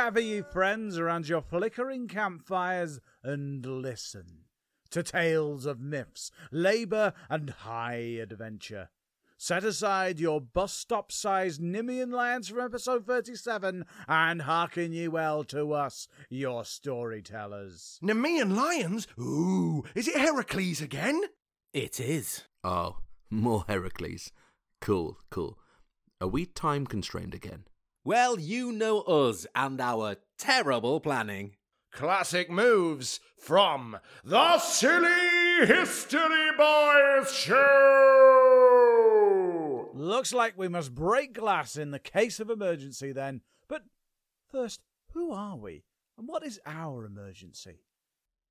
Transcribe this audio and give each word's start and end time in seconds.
Come 0.00 0.14
gather 0.14 0.20
ye 0.20 0.40
friends 0.40 0.98
around 0.98 1.28
your 1.28 1.42
flickering 1.42 2.08
campfires 2.08 3.00
and 3.22 3.66
listen 3.66 4.46
to 4.88 5.02
tales 5.02 5.66
of 5.66 5.78
myths, 5.78 6.30
labour, 6.50 7.12
and 7.28 7.50
high 7.50 8.16
adventure. 8.18 8.88
Set 9.36 9.62
aside 9.62 10.18
your 10.18 10.40
bus 10.40 10.72
stop 10.72 11.12
sized 11.12 11.60
Nemean 11.60 12.10
lions 12.14 12.48
from 12.48 12.60
episode 12.60 13.06
37 13.06 13.84
and 14.08 14.40
hearken 14.40 14.94
ye 14.94 15.06
well 15.06 15.44
to 15.44 15.74
us, 15.74 16.08
your 16.30 16.64
storytellers. 16.64 17.98
Nemean 18.02 18.56
lions? 18.56 19.06
Ooh, 19.18 19.84
is 19.94 20.08
it 20.08 20.16
Heracles 20.16 20.80
again? 20.80 21.20
It 21.74 22.00
is. 22.00 22.44
Oh, 22.64 23.00
more 23.28 23.66
Heracles. 23.68 24.32
Cool, 24.80 25.18
cool. 25.28 25.58
Are 26.22 26.28
we 26.28 26.46
time 26.46 26.86
constrained 26.86 27.34
again? 27.34 27.64
Well, 28.02 28.40
you 28.40 28.72
know 28.72 29.02
us 29.02 29.46
and 29.54 29.78
our 29.78 30.16
terrible 30.38 31.00
planning. 31.00 31.56
Classic 31.92 32.48
moves 32.50 33.20
from 33.36 33.98
the 34.24 34.58
Silly 34.58 35.66
History 35.66 36.50
Boys 36.56 37.30
Show! 37.30 37.90
Looks 39.92 40.32
like 40.32 40.56
we 40.56 40.68
must 40.68 40.94
break 40.94 41.34
glass 41.34 41.76
in 41.76 41.90
the 41.90 41.98
case 41.98 42.40
of 42.40 42.48
emergency 42.48 43.12
then. 43.12 43.42
But 43.68 43.82
first, 44.50 44.80
who 45.12 45.32
are 45.32 45.58
we? 45.58 45.84
And 46.16 46.26
what 46.26 46.42
is 46.42 46.58
our 46.64 47.04
emergency? 47.04 47.82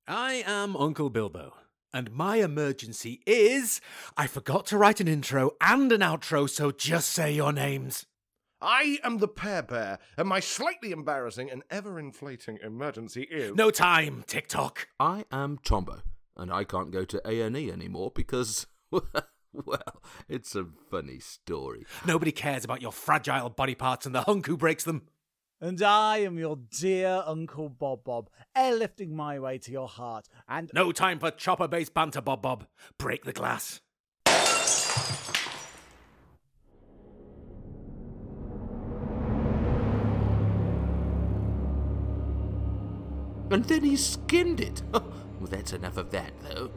I 0.06 0.44
am 0.46 0.76
Uncle 0.76 1.10
Bilbo, 1.10 1.54
and 1.92 2.12
my 2.12 2.36
emergency 2.36 3.20
is 3.26 3.80
I 4.16 4.28
forgot 4.28 4.66
to 4.66 4.78
write 4.78 5.00
an 5.00 5.08
intro 5.08 5.56
and 5.60 5.90
an 5.90 6.02
outro, 6.02 6.48
so 6.48 6.70
just 6.70 7.08
say 7.08 7.32
your 7.32 7.52
names. 7.52 8.06
I 8.62 8.98
am 9.02 9.18
the 9.18 9.28
Pear 9.28 9.62
Bear, 9.62 9.98
and 10.18 10.28
my 10.28 10.40
slightly 10.40 10.90
embarrassing 10.92 11.50
and 11.50 11.62
ever 11.70 11.98
inflating 11.98 12.58
emergency 12.62 13.22
is. 13.22 13.54
No 13.54 13.70
time, 13.70 14.22
TikTok. 14.26 14.88
I 14.98 15.24
am 15.32 15.58
Tombo, 15.64 16.02
and 16.36 16.52
I 16.52 16.64
can't 16.64 16.90
go 16.90 17.04
to 17.06 17.22
A&E 17.26 17.72
anymore 17.72 18.12
because, 18.14 18.66
well, 18.90 20.02
it's 20.28 20.54
a 20.54 20.66
funny 20.90 21.20
story. 21.20 21.86
Nobody 22.06 22.32
cares 22.32 22.64
about 22.64 22.82
your 22.82 22.92
fragile 22.92 23.48
body 23.48 23.74
parts 23.74 24.04
and 24.04 24.14
the 24.14 24.22
hunk 24.22 24.46
who 24.46 24.58
breaks 24.58 24.84
them. 24.84 25.08
And 25.62 25.80
I 25.82 26.18
am 26.18 26.38
your 26.38 26.58
dear 26.78 27.22
Uncle 27.26 27.70
Bob 27.70 28.04
Bob, 28.04 28.28
airlifting 28.56 29.10
my 29.10 29.38
way 29.38 29.56
to 29.58 29.72
your 29.72 29.88
heart. 29.88 30.26
And 30.48 30.70
No 30.74 30.92
time 30.92 31.18
for 31.18 31.30
chopper 31.30 31.68
based 31.68 31.94
banter, 31.94 32.20
Bob 32.20 32.42
Bob. 32.42 32.66
Break 32.98 33.24
the 33.24 33.32
glass. 33.32 33.80
And 43.50 43.64
then 43.64 43.82
he 43.82 43.96
skinned 43.96 44.60
it. 44.60 44.82
well, 44.92 45.12
oh, 45.42 45.46
that's 45.46 45.72
enough 45.72 45.96
of 45.96 46.10
that, 46.12 46.32
though. 46.42 46.70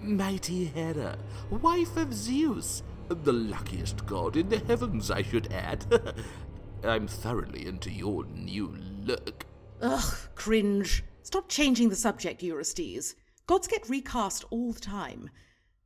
Mighty 0.00 0.64
Hera, 0.66 1.18
wife 1.50 1.96
of 1.96 2.14
Zeus, 2.14 2.82
the 3.08 3.32
luckiest 3.32 4.06
god 4.06 4.36
in 4.36 4.48
the 4.48 4.58
heavens, 4.58 5.10
I 5.10 5.22
should 5.22 5.52
add. 5.52 5.84
I'm 6.84 7.06
thoroughly 7.06 7.66
into 7.66 7.90
your 7.90 8.24
new 8.26 8.74
look. 9.02 9.46
Ugh, 9.82 10.14
cringe. 10.34 11.04
Stop 11.22 11.48
changing 11.48 11.88
the 11.88 11.96
subject, 11.96 12.42
Eurystheus. 12.42 13.14
Gods 13.46 13.66
get 13.66 13.88
recast 13.88 14.44
all 14.50 14.72
the 14.72 14.80
time. 14.80 15.30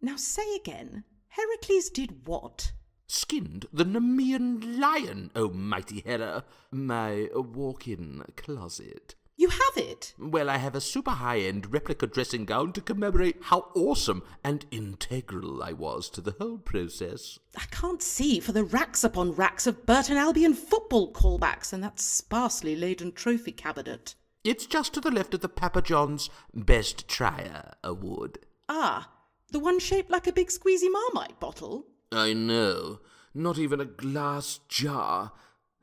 Now 0.01 0.17
say 0.17 0.57
again, 0.57 1.05
Heracles 1.29 1.91
did 1.91 2.27
what? 2.27 2.73
Skinned 3.07 3.67
the 3.73 3.85
Nemean 3.85 4.79
lion, 4.79 5.31
O 5.35 5.49
mighty 5.49 6.01
Hera, 6.01 6.45
my 6.71 7.29
walk-in 7.35 8.23
closet. 8.37 9.15
You 9.41 9.49
have 9.49 9.79
it. 9.79 10.13
Well, 10.19 10.51
I 10.51 10.59
have 10.59 10.75
a 10.75 10.83
super 10.83 11.13
high-end 11.13 11.73
replica 11.73 12.07
dressing 12.07 12.45
gown 12.45 12.75
to 12.75 12.83
commemorate 12.83 13.39
how 13.45 13.71
awesome 13.75 14.23
and 14.45 14.67
integral 14.71 15.63
I 15.63 15.73
was 15.73 16.11
to 16.11 16.21
the 16.21 16.35
whole 16.39 16.59
process. 16.59 17.39
I 17.57 17.65
can't 17.71 18.03
see 18.03 18.39
for 18.39 18.53
the 18.53 18.65
racks 18.65 19.03
upon 19.03 19.33
racks 19.33 19.67
of 19.67 19.87
Burton 19.87 20.19
Albion 20.19 20.53
football 20.53 21.11
callbacks 21.15 21.73
and 21.73 21.83
that 21.83 21.99
sparsely 21.99 22.77
laden 22.77 23.13
trophy 23.13 23.53
cabinet. 23.53 24.15
It's 24.45 24.67
just 24.67 24.93
to 24.93 25.01
the 25.01 25.11
left 25.11 25.33
of 25.33 25.41
the 25.41 25.49
Papa 25.49 25.81
John's 25.81 26.29
Best 26.53 27.09
Trier 27.09 27.73
Award. 27.83 28.41
Ah, 28.69 29.11
the 29.53 29.59
one 29.59 29.79
shaped 29.79 30.11
like 30.11 30.27
a 30.27 30.35
big 30.35 30.49
squeezy 30.49 30.93
Marmite 30.93 31.41
bottle? 31.41 31.87
I 32.13 32.35
know. 32.35 33.01
Not 33.33 33.57
even 33.57 33.81
a 33.81 33.87
glass 33.87 34.61
jar. 34.69 35.33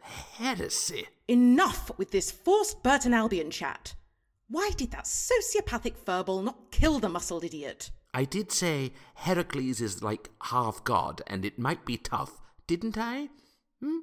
Heresy. 0.07 1.07
Enough 1.27 1.91
with 1.97 2.11
this 2.11 2.31
forced 2.31 2.83
Burton 2.83 3.13
Albion 3.13 3.51
chat. 3.51 3.95
Why 4.49 4.71
did 4.77 4.91
that 4.91 5.05
sociopathic 5.05 5.95
furball 5.97 6.43
not 6.43 6.71
kill 6.71 6.99
the 6.99 7.09
muscled 7.09 7.43
idiot? 7.43 7.91
I 8.13 8.23
did 8.23 8.51
say 8.51 8.93
Heracles 9.15 9.81
is 9.81 10.01
like 10.01 10.29
half 10.43 10.83
god, 10.83 11.21
and 11.27 11.43
it 11.43 11.59
might 11.59 11.85
be 11.85 11.97
tough, 11.97 12.41
didn't 12.65 12.97
I? 12.97 13.29
Hmm? 13.81 13.99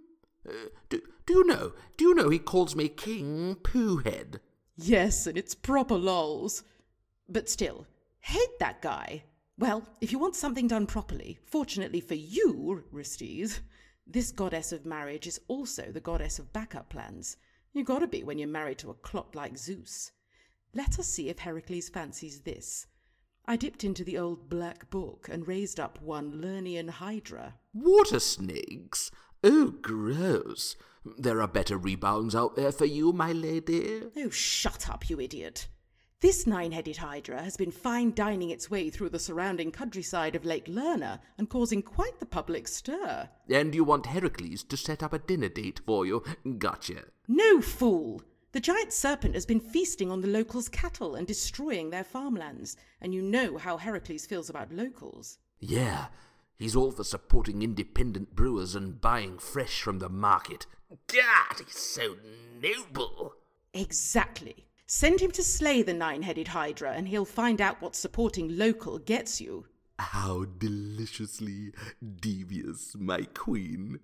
Uh, 0.47 0.69
do, 0.91 1.01
do 1.27 1.35
you 1.35 1.47
know? 1.47 1.73
Do 1.97 2.05
you 2.05 2.15
know 2.15 2.29
he 2.29 2.39
calls 2.39 2.77
me 2.77 2.89
King 2.89 3.57
Poohhead? 3.63 4.41
Yes, 4.77 5.27
and 5.27 5.39
it's 5.39 5.55
proper 5.55 5.97
lols. 5.97 6.63
But 7.29 7.49
still, 7.49 7.87
hate 8.21 8.59
that 8.61 8.83
guy. 8.83 9.25
Well, 9.57 9.85
if 10.01 10.13
you 10.13 10.19
want 10.19 10.37
something 10.37 10.67
done 10.67 10.87
properly, 10.87 11.39
fortunately 11.47 12.01
for 12.01 12.15
you, 12.15 12.85
Ristes, 12.93 13.61
this 14.07 14.33
goddess 14.33 14.73
of 14.73 14.85
marriage 14.85 15.27
is 15.27 15.41
also 15.49 15.91
the 15.91 16.01
goddess 16.01 16.39
of 16.39 16.53
backup 16.53 16.89
plans. 16.89 17.37
You 17.73 17.85
gotta 17.85 18.07
be 18.07 18.23
when 18.23 18.39
you're 18.39 18.49
married 18.49 18.79
to 18.79 18.91
a 18.91 18.95
clot 18.95 19.35
like 19.35 19.57
Zeus. 19.59 20.13
Let 20.75 20.99
us 20.99 21.07
see 21.07 21.29
if 21.29 21.39
Heracles 21.41 21.89
fancies 21.89 22.41
this. 22.41 22.87
I 23.47 23.57
dipped 23.57 23.85
into 23.85 24.05
the 24.05 24.19
old 24.19 24.49
black 24.49 24.91
book 24.91 25.29
and 25.31 25.47
raised 25.47 25.79
up 25.79 26.01
one 26.01 26.41
Lernian 26.41 26.89
Hydra. 26.89 27.55
Water 27.73 28.21
snakes? 28.21 29.11
Oh, 29.43 29.75
gross. 29.83 30.77
There 31.19 31.43
are 31.43 31.49
better 31.49 31.77
rebounds 31.77 32.35
out 32.35 32.57
there 32.57 32.73
for 32.73 32.87
you, 32.87 33.13
my 33.13 33.33
lady. 33.33 34.03
Oh, 34.17 34.31
shut 34.31 34.89
up, 34.89 35.11
you 35.11 35.21
idiot. 35.21 35.69
This 36.25 36.47
nine 36.47 36.73
headed 36.73 36.97
Hydra 36.97 37.43
has 37.43 37.59
been 37.59 37.71
fine 37.71 38.15
dining 38.15 38.49
its 38.49 38.71
way 38.71 38.89
through 38.89 39.11
the 39.11 39.19
surrounding 39.19 39.71
countryside 39.71 40.35
of 40.35 40.47
Lake 40.47 40.69
Lerna 40.69 41.21
and 41.37 41.51
causing 41.51 41.83
quite 41.83 42.19
the 42.19 42.25
public 42.25 42.67
stir. 42.67 43.29
And 43.51 43.75
you 43.75 43.85
want 43.85 44.07
Heracles 44.07 44.63
to 44.63 44.77
set 44.79 45.03
up 45.03 45.13
a 45.13 45.19
dinner 45.19 45.51
date 45.51 45.83
for 45.85 46.07
you? 46.07 46.25
Gotcha. 46.57 47.03
No, 47.29 47.61
fool! 47.61 48.23
The 48.53 48.61
giant 48.61 48.95
serpent 48.95 49.35
has 49.35 49.45
been 49.45 49.61
feasting 49.61 50.11
on 50.11 50.23
the 50.23 50.29
locals' 50.29 50.71
cattle 50.71 51.15
and 51.15 51.27
destroying 51.27 51.91
their 51.91 52.05
farmlands, 52.05 52.75
and 53.03 53.13
you 53.13 53.21
know 53.21 53.59
how 53.59 53.77
Heracles 53.77 54.25
feels 54.25 54.49
about 54.49 54.73
locals. 54.73 55.37
Yeah, 55.61 56.07
he's 56.57 56.75
all 56.75 56.91
for 56.91 57.05
supporting 57.05 57.61
independent 57.61 58.35
brewers 58.35 58.75
and 58.75 58.99
buying 58.99 59.37
fresh 59.37 59.83
from 59.83 59.99
the 59.99 60.09
market. 60.09 60.65
God, 61.07 61.61
he's 61.67 61.79
so 61.79 62.17
noble. 62.63 63.35
Exactly. 63.75 64.65
Send 64.87 65.21
him 65.21 65.31
to 65.31 65.43
slay 65.43 65.81
the 65.83 65.95
nine 65.95 66.21
headed 66.21 66.49
Hydra, 66.49 66.93
and 66.93 67.09
he'll 67.09 67.25
find 67.25 67.61
out 67.61 67.81
what 67.81 67.97
supporting 67.97 68.59
local 68.59 68.99
gets 68.99 69.41
you. 69.41 69.67
How 69.99 70.45
deliciously 70.45 71.73
devious, 72.21 72.95
my 72.99 73.23
queen. 73.23 74.01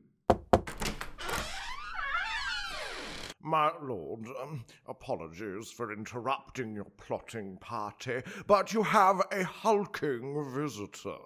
My 3.43 3.73
lord, 3.83 4.27
um, 4.43 4.65
apologies 4.87 5.71
for 5.71 5.93
interrupting 5.93 6.75
your 6.75 6.87
plotting 6.97 7.59
party, 7.59 8.23
but 8.47 8.73
you 8.73 8.83
have 8.83 9.21
a 9.33 9.45
hulking 9.45 10.51
visitor. 10.55 11.19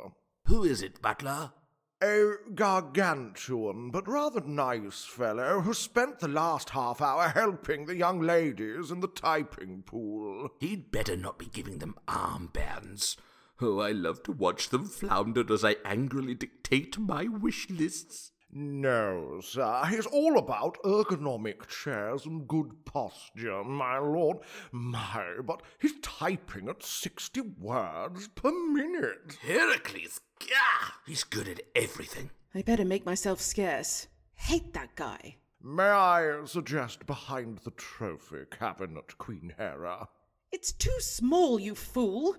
Who 0.47 0.65
is 0.65 0.83
it, 0.83 1.01
butler? 1.01 1.53
A 2.03 2.33
gargantuan 2.55 3.91
but 3.91 4.07
rather 4.07 4.41
nice 4.41 5.05
fellow 5.05 5.61
who 5.61 5.73
spent 5.73 6.19
the 6.19 6.29
last 6.29 6.71
half 6.71 7.01
hour 7.01 7.29
helping 7.29 7.87
the 7.87 7.97
young 7.97 8.21
ladies 8.21 8.91
in 8.91 9.01
the 9.01 9.09
typing 9.09 9.83
pool. 9.83 10.51
He'd 10.61 10.91
better 10.91 11.17
not 11.17 11.39
be 11.39 11.47
giving 11.47 11.79
them 11.79 11.95
armbands. 12.07 13.17
Oh, 13.61 13.79
I 13.79 13.93
love 13.93 14.23
to 14.25 14.33
watch 14.33 14.69
them 14.69 14.85
flounder 14.85 15.51
as 15.53 15.65
I 15.65 15.77
angrily 15.85 16.35
dictate 16.35 16.99
my 16.99 17.29
wish 17.29 17.71
lists. 17.71 18.33
No, 18.57 19.41
sir. 19.43 19.83
He's 19.91 20.07
all 20.07 20.39
about 20.39 20.79
ergonomic 20.85 21.67
chairs 21.67 22.25
and 22.25 22.47
good 22.47 22.85
posture, 22.85 23.65
my 23.65 23.99
lord. 23.99 24.39
My, 24.71 25.25
but 25.45 25.63
he's 25.81 25.99
typing 26.03 26.69
at 26.69 26.81
sixty 26.85 27.41
words 27.41 28.29
per 28.29 28.53
minute. 28.53 29.39
Heracles, 29.43 30.21
gah! 30.39 30.95
He's 31.05 31.25
good 31.25 31.49
at 31.49 31.63
everything. 31.75 32.31
I 32.55 32.63
better 32.63 32.85
make 32.85 33.05
myself 33.05 33.41
scarce. 33.41 34.07
Hate 34.35 34.73
that 34.75 34.95
guy. 34.95 35.35
May 35.61 35.83
I 35.83 36.45
suggest 36.45 37.07
behind 37.07 37.59
the 37.65 37.73
trophy 37.73 38.45
cabinet, 38.53 39.19
Queen 39.19 39.53
Hera? 39.59 40.07
It's 40.53 40.71
too 40.71 41.01
small, 41.01 41.59
you 41.59 41.75
fool. 41.75 42.37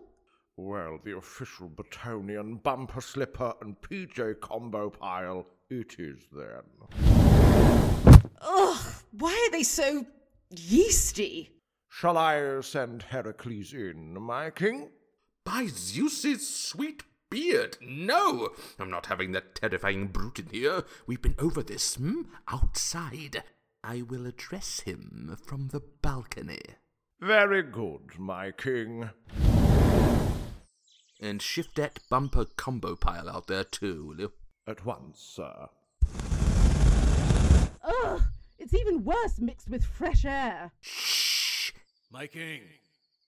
Well, 0.55 0.99
the 1.03 1.17
official 1.17 1.69
Batonian 1.69 2.63
bumper 2.63 3.01
slipper 3.01 3.53
and 3.59 3.75
PJ 3.81 4.39
combo 4.39 4.89
pile 4.89 5.45
it 5.69 5.95
is 5.99 6.27
then. 6.31 6.63
Ugh, 8.41 8.85
why 9.11 9.47
are 9.47 9.51
they 9.51 9.63
so 9.63 10.05
yeasty? 10.49 11.49
Shall 11.89 12.17
I 12.17 12.61
send 12.61 13.03
Heracles 13.03 13.73
in, 13.73 14.19
my 14.21 14.49
king? 14.49 14.89
By 15.43 15.67
Zeus's 15.67 16.47
sweet 16.47 17.03
beard, 17.29 17.77
no! 17.81 18.49
I'm 18.79 18.89
not 18.89 19.07
having 19.07 19.31
that 19.31 19.55
terrifying 19.55 20.07
brute 20.07 20.39
in 20.39 20.47
here. 20.51 20.83
We've 21.07 21.21
been 21.21 21.35
over 21.39 21.63
this, 21.63 21.95
hmm? 21.95 22.23
Outside. 22.47 23.43
I 23.83 24.01
will 24.01 24.25
address 24.25 24.81
him 24.81 25.37
from 25.45 25.69
the 25.69 25.81
balcony. 26.01 26.61
Very 27.21 27.63
good, 27.63 28.19
my 28.19 28.51
king. 28.51 29.09
And 31.21 31.41
shift 31.41 31.75
that 31.75 31.99
bumper 32.09 32.45
combo 32.57 32.95
pile 32.95 33.29
out 33.29 33.47
there 33.47 33.63
too, 33.63 34.05
will 34.05 34.19
you? 34.19 34.33
At 34.67 34.83
once, 34.83 35.19
sir. 35.19 35.67
Ugh, 37.83 38.21
it's 38.57 38.73
even 38.73 39.03
worse 39.03 39.39
mixed 39.39 39.69
with 39.69 39.85
fresh 39.85 40.25
air. 40.25 40.71
Shh! 40.81 41.71
My 42.11 42.25
king, 42.25 42.61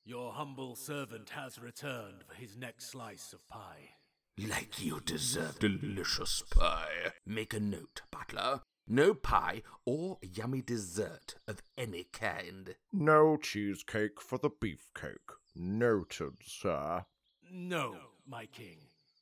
your 0.04 0.31
humble 0.34 0.75
servant 0.75 1.30
has 1.30 1.60
returned 1.60 2.24
for 2.28 2.34
his 2.34 2.57
next 2.57 2.89
slice 2.89 3.34
of 3.34 3.48
pie. 3.48 3.92
Like 4.39 4.84
you 4.84 5.00
deserve 5.06 5.60
delicious 5.60 6.42
pie. 6.50 7.13
Make 7.24 7.54
a 7.54 7.60
note, 7.60 8.01
butler. 8.10 8.62
No 8.88 9.13
pie 9.13 9.62
or 9.86 10.18
yummy 10.24 10.63
dessert 10.63 11.36
of 11.48 11.62
any 11.78 12.06
kind. 12.06 12.74
No 12.92 13.38
cheesecake 13.38 14.19
for 14.22 14.39
the 14.39 14.50
beefcake. 14.50 15.36
Noted, 15.56 16.38
sir. 16.44 17.06
No, 17.51 17.95
my 18.25 18.48
king. 18.48 18.78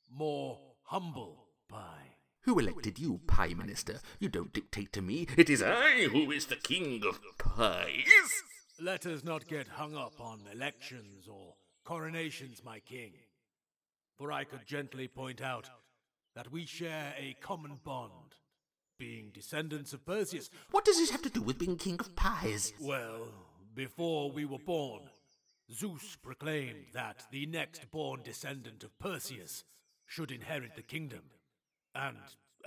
More 0.10 0.60
humble 0.84 1.45
pie. 1.68 2.18
Who 2.42 2.60
elected 2.60 3.00
you, 3.00 3.22
Pie 3.26 3.56
Minister? 3.56 4.00
You 4.20 4.30
don't 4.30 4.54
dictate 4.54 4.94
to 4.94 5.02
me. 5.02 5.28
It 5.36 5.50
is 5.50 5.64
I 5.64 6.08
who 6.12 6.32
is 6.32 6.46
the 6.46 6.56
king 6.56 7.02
of 7.08 7.20
pies. 7.40 8.06
Let 8.80 9.06
us 9.06 9.24
not 9.24 9.48
get 9.48 9.68
hung 9.68 9.96
up 9.96 10.20
on 10.20 10.42
elections 10.54 11.28
or 11.28 11.56
coronations, 11.86 12.62
my 12.64 12.80
king. 12.80 13.14
For 14.18 14.32
I 14.32 14.44
could 14.44 14.66
gently 14.68 15.08
point 15.08 15.42
out 15.42 15.70
that 16.36 16.52
we 16.52 16.66
share 16.66 17.14
a 17.18 17.36
common 17.42 17.80
bond, 17.84 18.36
being 19.00 19.32
descendants 19.34 19.94
of 19.94 20.06
Perseus. 20.06 20.50
What 20.72 20.86
does 20.86 20.98
this 20.98 21.10
have 21.10 21.22
to 21.24 21.30
do 21.30 21.42
with 21.42 21.58
being 21.58 21.78
king 21.78 22.00
of 22.00 22.16
pies? 22.16 22.74
Well, 22.80 23.30
before 23.74 24.32
we 24.32 24.46
were 24.46 24.60
born, 24.60 25.10
Zeus 25.74 26.16
proclaimed 26.22 26.88
that 26.94 27.24
the 27.32 27.46
next 27.48 27.90
born 27.92 28.22
descendant 28.24 28.84
of 28.84 28.98
Perseus 29.00 29.64
should 30.06 30.32
inherit 30.32 30.76
the 30.76 30.84
kingdom. 30.84 31.22
And, 31.96 32.18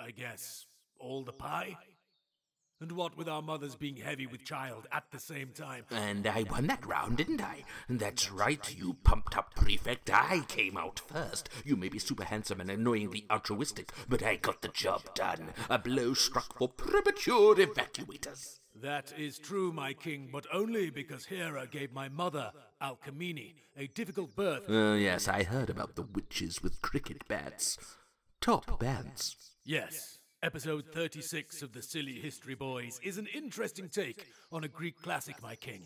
I 0.02 0.10
guess, 0.10 0.66
all 0.98 1.22
the 1.22 1.32
pie? 1.32 1.76
And 2.80 2.92
what 2.92 3.16
with 3.16 3.28
our 3.28 3.42
mothers 3.42 3.74
being 3.74 3.96
heavy 3.96 4.26
with 4.26 4.44
child 4.44 4.86
at 4.92 5.04
the 5.10 5.18
same 5.18 5.50
time? 5.52 5.84
And 5.90 6.26
I 6.28 6.44
won 6.44 6.68
that 6.68 6.86
round, 6.86 7.16
didn't 7.16 7.42
I? 7.42 7.64
That's 7.88 8.30
right, 8.30 8.72
you 8.76 8.96
pumped 9.02 9.36
up 9.36 9.52
prefect. 9.56 10.10
I 10.12 10.44
came 10.46 10.76
out 10.76 11.00
first. 11.00 11.48
You 11.64 11.74
may 11.74 11.88
be 11.88 11.98
super 11.98 12.22
handsome 12.24 12.60
and 12.60 12.70
annoyingly 12.70 13.26
altruistic, 13.30 13.92
but 14.08 14.22
I 14.22 14.36
got 14.36 14.62
the 14.62 14.68
job 14.68 15.12
done. 15.14 15.54
A 15.68 15.76
blow 15.78 16.14
struck 16.14 16.56
for 16.56 16.68
premature 16.68 17.56
evacuators. 17.56 18.60
That 18.80 19.12
is 19.18 19.40
true, 19.40 19.72
my 19.72 19.92
king, 19.92 20.28
but 20.32 20.46
only 20.52 20.88
because 20.90 21.24
Hera 21.24 21.66
gave 21.66 21.92
my 21.92 22.08
mother, 22.08 22.52
Alcmene, 22.80 23.54
a 23.76 23.88
difficult 23.88 24.36
birth. 24.36 24.70
Uh, 24.70 24.94
yes, 24.94 25.26
I 25.26 25.42
heard 25.42 25.68
about 25.68 25.96
the 25.96 26.02
witches 26.02 26.62
with 26.62 26.80
cricket 26.80 27.26
bats. 27.26 27.76
Top 28.40 28.78
bands. 28.78 29.36
Yes, 29.64 30.18
episode 30.42 30.86
36 30.94 31.60
of 31.62 31.72
the 31.72 31.82
Silly 31.82 32.14
History 32.14 32.54
Boys 32.54 33.00
is 33.02 33.18
an 33.18 33.26
interesting 33.34 33.88
take 33.88 34.26
on 34.52 34.64
a 34.64 34.68
Greek 34.68 35.00
classic, 35.02 35.42
my 35.42 35.56
king. 35.56 35.82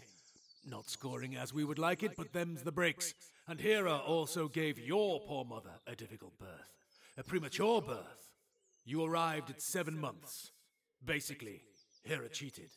Not 0.64 0.88
scoring 0.88 1.34
as 1.34 1.52
we 1.52 1.64
would 1.64 1.78
like 1.78 2.02
it, 2.02 2.12
but 2.16 2.32
them's 2.32 2.62
the 2.62 2.70
breaks. 2.70 3.14
And 3.48 3.58
Hera 3.58 3.96
also 3.96 4.48
gave 4.48 4.78
your 4.78 5.20
poor 5.26 5.44
mother 5.44 5.72
a 5.86 5.96
difficult 5.96 6.38
birth, 6.38 6.76
a 7.16 7.24
premature 7.24 7.80
birth. 7.80 8.28
You 8.84 9.02
arrived 9.02 9.50
at 9.50 9.62
seven 9.62 9.98
months. 9.98 10.52
Basically, 11.04 11.62
Hera 12.04 12.28
cheated. 12.28 12.70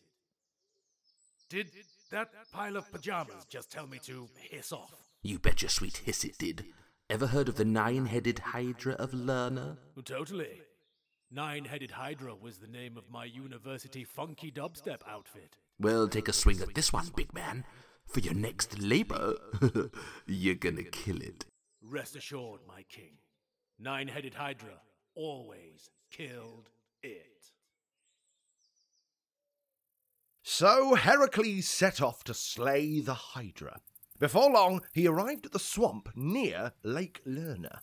Did 1.50 1.68
that 2.12 2.30
pile 2.51 2.77
of 2.77 2.92
pajamas 2.92 3.45
just 3.50 3.72
tell 3.72 3.88
me 3.88 4.00
to 4.06 4.30
hiss 4.50 4.72
off? 4.72 4.94
You 5.22 5.38
bet 5.38 5.62
your 5.62 5.69
sweet 5.69 5.98
hiss 5.98 6.24
it 6.24 6.38
did. 6.38 6.66
Ever 7.10 7.28
heard 7.28 7.48
of 7.50 7.56
the 7.56 7.66
nine-headed 7.66 8.40
Hydra 8.40 8.94
of 8.94 9.12
Lerna? 9.13 9.78
Totally. 10.04 10.62
Nine 11.31 11.66
Headed 11.66 11.92
Hydra 11.92 12.34
was 12.36 12.57
the 12.57 12.68
name 12.68 12.98
of 12.98 13.10
my 13.10 13.25
university 13.25 14.04
funky 14.04 14.52
dubstep 14.52 15.02
outfit. 15.07 15.57
Well, 15.80 16.07
take 16.07 16.28
a 16.28 16.34
swing 16.34 16.62
at 16.62 16.74
this 16.74 16.94
one, 16.94 17.10
big 17.16 17.34
man. 17.34 17.66
For 18.07 18.22
your 18.22 18.34
next 18.34 18.80
labor, 18.80 19.36
you're 20.28 20.56
gonna 20.56 20.84
kill 20.84 21.22
it. 21.22 21.46
Rest 21.81 22.16
assured, 22.16 22.62
my 22.68 22.84
king. 22.90 23.18
Nine 23.78 24.08
Headed 24.08 24.36
Hydra 24.36 24.81
always 25.16 25.90
killed 26.12 26.69
it. 27.04 27.51
So 30.42 30.96
Heracles 30.96 31.68
set 31.68 32.01
off 32.01 32.24
to 32.25 32.34
slay 32.34 33.00
the 33.00 33.13
Hydra. 33.13 33.81
Before 34.20 34.50
long, 34.50 34.82
he 34.94 35.08
arrived 35.08 35.46
at 35.46 35.52
the 35.52 35.60
swamp 35.60 36.10
near 36.16 36.72
Lake 36.84 37.22
Lerna. 37.26 37.80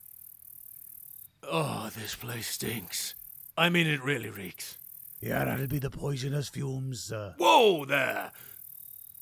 Oh, 1.42 1.90
this 1.94 2.14
place 2.14 2.48
stinks. 2.48 3.14
I 3.56 3.68
mean, 3.68 3.86
it 3.86 4.02
really 4.02 4.30
reeks. 4.30 4.78
Yeah, 5.20 5.44
that'll 5.44 5.66
be 5.66 5.78
the 5.78 5.90
poisonous 5.90 6.48
fumes, 6.48 7.04
sir. 7.04 7.34
Whoa 7.38 7.84
there! 7.84 8.32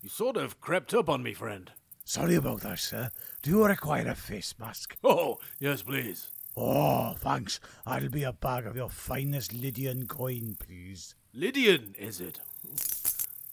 You 0.03 0.09
sort 0.09 0.37
of 0.37 0.61
crept 0.61 0.95
up 0.95 1.09
on 1.09 1.23
me, 1.23 1.35
friend. 1.35 1.71
Sorry 2.05 2.35
about 2.37 2.61
that, 2.63 2.79
sir. 2.79 3.11
Do 3.43 3.51
you 3.51 3.65
require 3.65 4.09
a 4.09 4.15
face 4.15 4.55
mask? 4.59 4.97
Oh, 5.05 5.39
yes, 5.59 5.83
please. 5.83 6.31
Oh, 6.57 7.15
thanks. 7.19 7.61
That'll 7.87 8.09
be 8.09 8.23
a 8.23 8.33
bag 8.33 8.67
of 8.67 8.77
your 8.77 8.89
finest 8.89 9.53
Lydian 9.53 10.07
coin, 10.07 10.57
please. 10.59 11.15
Lydian, 11.35 11.95
is 11.99 12.21
it? 12.21 12.41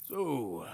So, 0.07 0.65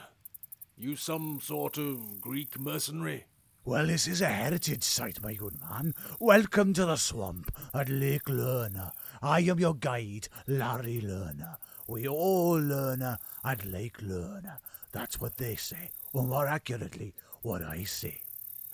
you 0.78 0.96
some 0.96 1.40
sort 1.42 1.78
of 1.78 2.22
Greek 2.22 2.60
mercenary? 2.60 3.26
Well, 3.66 3.88
this 3.88 4.08
is 4.08 4.22
a 4.22 4.28
heritage 4.28 4.84
site, 4.84 5.22
my 5.24 5.36
good 5.36 5.60
man. 5.60 5.94
Welcome 6.20 6.74
to 6.74 6.86
the 6.86 6.98
swamp 6.98 7.56
at 7.74 7.88
Lake 7.88 8.26
Lerna. 8.28 8.92
I 9.22 9.42
am 9.42 9.60
your 9.60 9.76
guide, 9.76 10.28
Larry 10.48 11.00
Lerner. 11.02 11.56
We 11.88 12.08
all 12.08 12.60
learn 12.60 13.02
at 13.02 13.66
Lake 13.66 14.02
Lerna. 14.02 14.60
That's 14.92 15.22
what 15.22 15.38
they 15.38 15.56
say, 15.56 15.92
or 16.12 16.24
more 16.24 16.48
accurately, 16.48 17.14
what 17.42 17.62
I 17.62 17.84
say. 17.84 18.20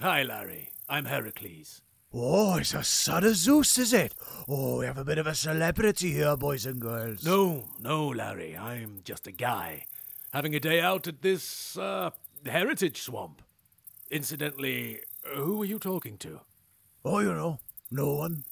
Hi, 0.02 0.24
Larry. 0.24 0.70
I'm 0.88 1.06
Heracles. 1.06 1.82
Oh, 2.12 2.58
it's 2.58 2.74
a 2.74 2.84
son 2.84 3.24
of 3.24 3.36
Zeus, 3.36 3.78
is 3.78 3.94
it? 3.94 4.16
Oh, 4.48 4.80
we 4.80 4.88
have 4.88 4.98
a 4.98 5.06
bit 5.06 5.20
of 5.20 5.28
a 5.28 5.36
celebrity 5.36 6.14
here, 6.14 6.36
boys 6.36 6.66
and 6.66 6.82
girls. 6.82 7.24
No, 7.24 7.66
no, 7.80 8.08
Larry. 8.08 8.58
I'm 8.58 9.02
just 9.04 9.28
a 9.28 9.32
guy. 9.32 9.86
Having 10.34 10.56
a 10.56 10.60
day 10.60 10.80
out 10.80 11.08
at 11.08 11.22
this, 11.24 11.76
uh, 11.78 12.12
heritage 12.46 13.02
swamp. 13.02 13.42
Incidentally, 14.12 15.00
who 15.36 15.62
are 15.62 15.66
you 15.66 15.80
talking 15.80 16.18
to? 16.20 16.42
Oh, 17.04 17.20
you 17.20 17.34
know, 17.34 17.60
no 17.90 18.14
one. 18.14 18.44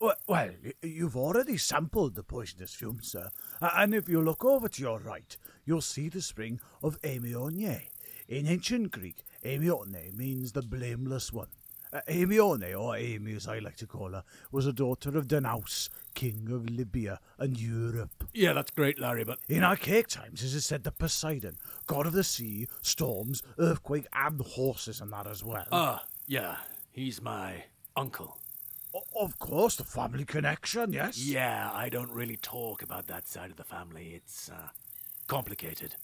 Well, 0.00 0.50
you've 0.80 1.16
already 1.16 1.58
sampled 1.58 2.14
the 2.14 2.22
poisonous 2.22 2.74
fumes, 2.74 3.12
sir. 3.12 3.28
And 3.60 3.94
if 3.94 4.08
you 4.08 4.22
look 4.22 4.42
over 4.42 4.68
to 4.68 4.80
your 4.80 4.98
right, 4.98 5.36
you'll 5.66 5.82
see 5.82 6.08
the 6.08 6.22
spring 6.22 6.60
of 6.82 7.00
Amione. 7.02 7.88
In 8.26 8.46
ancient 8.46 8.90
Greek, 8.90 9.18
Amione 9.44 10.16
means 10.16 10.52
the 10.52 10.62
blameless 10.62 11.30
one. 11.30 11.48
Uh, 11.92 12.00
Amione, 12.08 12.78
or 12.78 12.96
Amy 12.96 13.34
as 13.34 13.48
I 13.48 13.58
like 13.58 13.76
to 13.78 13.86
call 13.86 14.10
her, 14.12 14.22
was 14.52 14.64
a 14.66 14.72
daughter 14.72 15.16
of 15.18 15.26
Danaus, 15.26 15.88
king 16.14 16.48
of 16.52 16.70
Libya 16.70 17.18
and 17.38 17.58
Europe. 17.58 18.28
Yeah, 18.32 18.52
that's 18.52 18.70
great, 18.70 19.00
Larry, 19.00 19.24
but 19.24 19.40
In 19.48 19.64
archaic 19.64 20.06
times, 20.06 20.42
it 20.44 20.54
is 20.54 20.64
said 20.64 20.84
that 20.84 20.98
Poseidon, 20.98 21.56
god 21.88 22.06
of 22.06 22.12
the 22.12 22.22
sea, 22.22 22.68
storms, 22.80 23.42
earthquake, 23.58 24.06
and 24.12 24.40
horses, 24.40 25.00
and 25.00 25.12
that 25.12 25.26
as 25.26 25.42
well. 25.42 25.66
ah, 25.72 26.04
yeah, 26.28 26.58
he's 26.92 27.20
my 27.20 27.64
uncle. 27.96 28.38
O- 28.94 29.02
of 29.24 29.38
course, 29.40 29.74
the 29.76 29.84
family 29.84 30.24
connection, 30.24 30.92
yes? 30.92 31.18
Yeah, 31.18 31.70
I 31.72 31.88
don't 31.88 32.10
really 32.12 32.36
talk 32.36 32.82
about 32.82 33.08
that 33.08 33.26
side 33.26 33.50
of 33.50 33.56
the 33.56 33.64
family. 33.64 34.12
It's 34.14 34.48
uh, 34.48 34.68
complicated. 35.26 35.94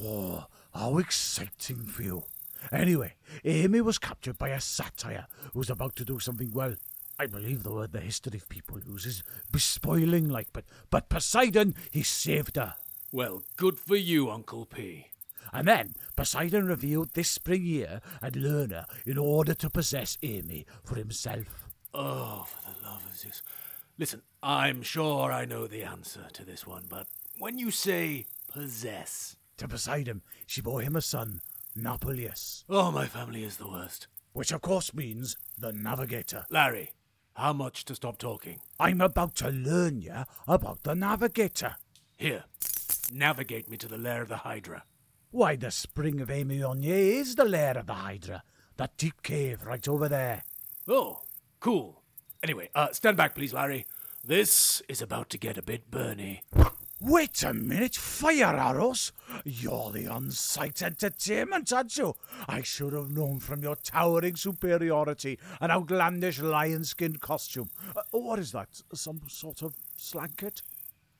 Oh, 0.00 0.46
how 0.74 0.98
exciting 0.98 1.84
for 1.84 2.02
you. 2.02 2.22
Anyway, 2.70 3.14
Amy 3.44 3.80
was 3.80 3.98
captured 3.98 4.38
by 4.38 4.50
a 4.50 4.60
satyr 4.60 5.26
who 5.52 5.58
was 5.58 5.70
about 5.70 5.96
to 5.96 6.04
do 6.04 6.18
something, 6.18 6.52
well, 6.52 6.74
I 7.18 7.26
believe 7.26 7.62
the 7.62 7.72
word 7.72 7.92
the 7.92 8.00
history 8.00 8.38
of 8.38 8.48
people 8.48 8.78
uses, 8.80 9.22
bespoiling 9.50 10.28
like, 10.28 10.48
but, 10.52 10.64
but 10.90 11.08
Poseidon, 11.08 11.74
he 11.90 12.02
saved 12.02 12.56
her. 12.56 12.74
Well, 13.12 13.42
good 13.56 13.78
for 13.78 13.96
you, 13.96 14.30
Uncle 14.30 14.64
P. 14.64 15.08
And 15.52 15.68
then 15.68 15.94
Poseidon 16.16 16.66
revealed 16.66 17.10
this 17.12 17.28
spring 17.28 17.62
here 17.62 18.00
at 18.22 18.34
Lerna 18.34 18.86
in 19.04 19.18
order 19.18 19.54
to 19.54 19.68
possess 19.68 20.16
Amy 20.22 20.66
for 20.82 20.96
himself. 20.96 21.68
Oh, 21.92 22.46
for 22.46 22.70
the 22.70 22.86
love 22.86 23.04
of 23.04 23.14
Zeus. 23.14 23.42
Listen, 23.98 24.22
I'm 24.42 24.82
sure 24.82 25.30
I 25.30 25.44
know 25.44 25.66
the 25.66 25.84
answer 25.84 26.26
to 26.32 26.44
this 26.44 26.66
one, 26.66 26.84
but 26.88 27.06
when 27.38 27.58
you 27.58 27.70
say 27.70 28.26
possess? 28.48 29.36
To 29.58 29.68
Poseidon, 29.68 30.22
she 30.46 30.62
bore 30.62 30.80
him 30.80 30.96
a 30.96 31.02
son, 31.02 31.40
Nauplius, 31.76 32.64
Oh, 32.68 32.90
my 32.90 33.06
family 33.06 33.44
is 33.44 33.56
the 33.56 33.68
worst. 33.68 34.06
which 34.32 34.52
of 34.52 34.60
course 34.62 34.94
means 34.94 35.36
the 35.58 35.72
navigator. 35.72 36.44
Larry, 36.50 36.90
how 37.34 37.52
much 37.52 37.84
to 37.86 37.94
stop 37.94 38.18
talking? 38.18 38.58
I'm 38.78 39.00
about 39.00 39.34
to 39.36 39.48
learn 39.50 40.02
you 40.02 40.24
about 40.46 40.82
the 40.82 40.94
navigator. 40.94 41.76
Here, 42.16 42.44
navigate 43.12 43.70
me 43.70 43.76
to 43.78 43.88
the 43.88 43.98
lair 43.98 44.22
of 44.22 44.28
the 44.28 44.38
Hydra. 44.38 44.84
Why, 45.30 45.56
the 45.56 45.70
spring 45.70 46.20
of 46.20 46.30
Amionia 46.30 46.94
is 46.94 47.36
the 47.36 47.44
lair 47.46 47.76
of 47.78 47.86
the 47.86 47.94
Hydra. 47.94 48.42
That 48.76 48.96
deep 48.98 49.22
cave 49.22 49.64
right 49.64 49.86
over 49.88 50.08
there. 50.08 50.42
Oh, 50.88 51.20
cool. 51.60 52.02
Anyway, 52.42 52.68
uh, 52.74 52.88
stand 52.92 53.16
back, 53.16 53.34
please, 53.34 53.52
Larry. 53.54 53.86
This 54.24 54.82
is 54.88 55.00
about 55.02 55.30
to 55.30 55.38
get 55.38 55.56
a 55.58 55.62
bit 55.62 55.90
burny. 55.90 56.40
Wait 57.04 57.42
a 57.42 57.52
minute, 57.52 57.96
fire 57.96 58.54
arrows? 58.54 59.10
You're 59.44 59.90
the 59.90 60.06
on-site 60.06 60.82
entertainment, 60.82 61.72
aren't 61.72 61.96
you? 61.96 62.14
I 62.46 62.62
should 62.62 62.92
have 62.92 63.10
known 63.10 63.40
from 63.40 63.60
your 63.60 63.74
towering 63.74 64.36
superiority 64.36 65.40
and 65.60 65.72
outlandish 65.72 66.38
lion-skinned 66.38 67.20
costume. 67.20 67.70
Uh, 67.96 68.02
what 68.12 68.38
is 68.38 68.52
that? 68.52 68.68
Some 68.94 69.20
sort 69.26 69.62
of 69.62 69.74
slanket? 69.96 70.62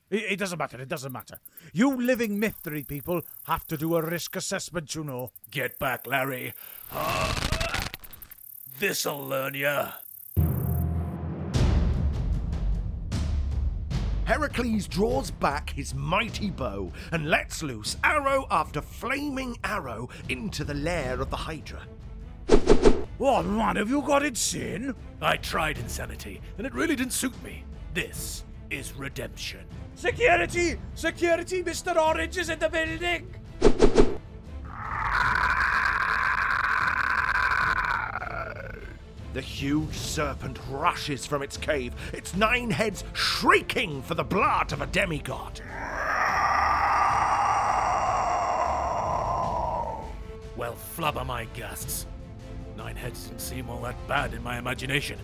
It, 0.09 0.23
it 0.31 0.39
doesn't 0.39 0.57
matter, 0.57 0.79
it 0.79 0.87
doesn't 0.87 1.11
matter. 1.11 1.39
You 1.73 1.93
living 2.01 2.39
mystery 2.39 2.83
people 2.83 3.21
have 3.43 3.67
to 3.67 3.75
do 3.75 3.97
a 3.97 4.01
risk 4.01 4.37
assessment, 4.37 4.95
you 4.95 5.03
know. 5.03 5.31
Get 5.51 5.79
back, 5.79 6.07
Larry. 6.07 6.53
Uh, 6.93 7.33
this'll 8.79 9.27
learn 9.27 9.55
ya. 9.55 9.89
Heracles 14.25 14.87
draws 14.87 15.31
back 15.31 15.69
his 15.71 15.93
mighty 15.93 16.49
bow 16.49 16.91
and 17.11 17.29
lets 17.29 17.61
loose 17.61 17.97
arrow 18.03 18.47
after 18.49 18.81
flaming 18.81 19.57
arrow 19.63 20.07
into 20.29 20.63
the 20.63 20.73
lair 20.73 21.19
of 21.21 21.29
the 21.29 21.35
Hydra. 21.35 21.81
What, 23.17 23.45
man, 23.45 23.75
have 23.75 23.89
you 23.89 24.01
got 24.01 24.23
insane? 24.23 24.93
I 25.21 25.37
tried 25.37 25.77
insanity, 25.77 26.41
and 26.57 26.65
it 26.65 26.73
really 26.73 26.95
didn't 26.95 27.13
suit 27.13 27.41
me. 27.43 27.63
This 27.93 28.43
is 28.69 28.93
redemption. 28.93 29.65
Security! 29.95 30.79
Security! 30.95 31.63
Mr. 31.63 31.95
Orange 31.95 32.37
is 32.37 32.49
in 32.49 32.59
the 32.59 32.69
building! 32.69 33.35
The 39.33 39.41
huge 39.41 39.95
serpent 39.95 40.59
rushes 40.69 41.25
from 41.25 41.41
its 41.41 41.57
cave, 41.57 41.93
its 42.13 42.35
nine 42.35 42.69
heads 42.69 43.03
shrieking 43.13 44.03
for 44.03 44.13
the 44.13 44.23
blood 44.23 44.71
of 44.71 44.81
a 44.81 44.85
demigod. 44.85 45.59
Well, 50.55 50.75
flubber 50.95 51.25
my 51.25 51.45
ghasts. 51.55 52.05
Nine 52.77 52.95
heads 52.95 53.25
didn't 53.25 53.41
seem 53.41 53.69
all 53.69 53.81
that 53.81 53.95
bad 54.07 54.35
in 54.35 54.43
my 54.43 54.59
imagination. 54.59 55.17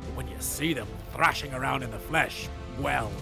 But 0.00 0.16
when 0.16 0.26
you 0.26 0.36
see 0.38 0.72
them 0.72 0.88
thrashing 1.12 1.52
around 1.52 1.82
in 1.82 1.90
the 1.90 1.98
flesh, 1.98 2.48
well, 2.78 3.12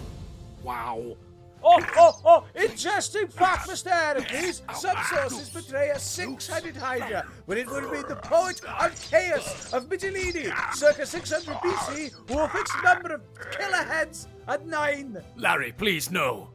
wow. 0.63 1.17
Oh, 1.63 1.83
oh, 1.97 2.19
oh! 2.25 2.45
Interesting 2.55 3.27
fact, 3.27 3.67
Mr. 3.67 3.91
Heracles. 3.91 4.61
Some 4.75 4.97
sources 5.11 5.49
portray 5.49 5.89
a 5.89 5.99
six-headed 5.99 6.77
Hydra, 6.77 7.25
but 7.47 7.57
it 7.57 7.67
would 7.69 7.91
be 7.91 8.01
the 8.07 8.15
poet 8.15 8.61
Alcaeus 8.65 9.73
of 9.73 9.89
Mytilene, 9.89 10.53
circa 10.73 11.05
600 11.05 11.55
BC, 11.55 12.13
who 12.27 12.47
fixed 12.47 12.73
the 12.81 12.93
number 12.93 13.13
of 13.13 13.21
killer 13.51 13.83
heads 13.83 14.27
at 14.47 14.65
nine. 14.65 15.21
Larry, 15.35 15.73
please, 15.73 16.09
no. 16.09 16.49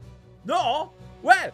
No? 0.44 0.92
Well, 1.23 1.52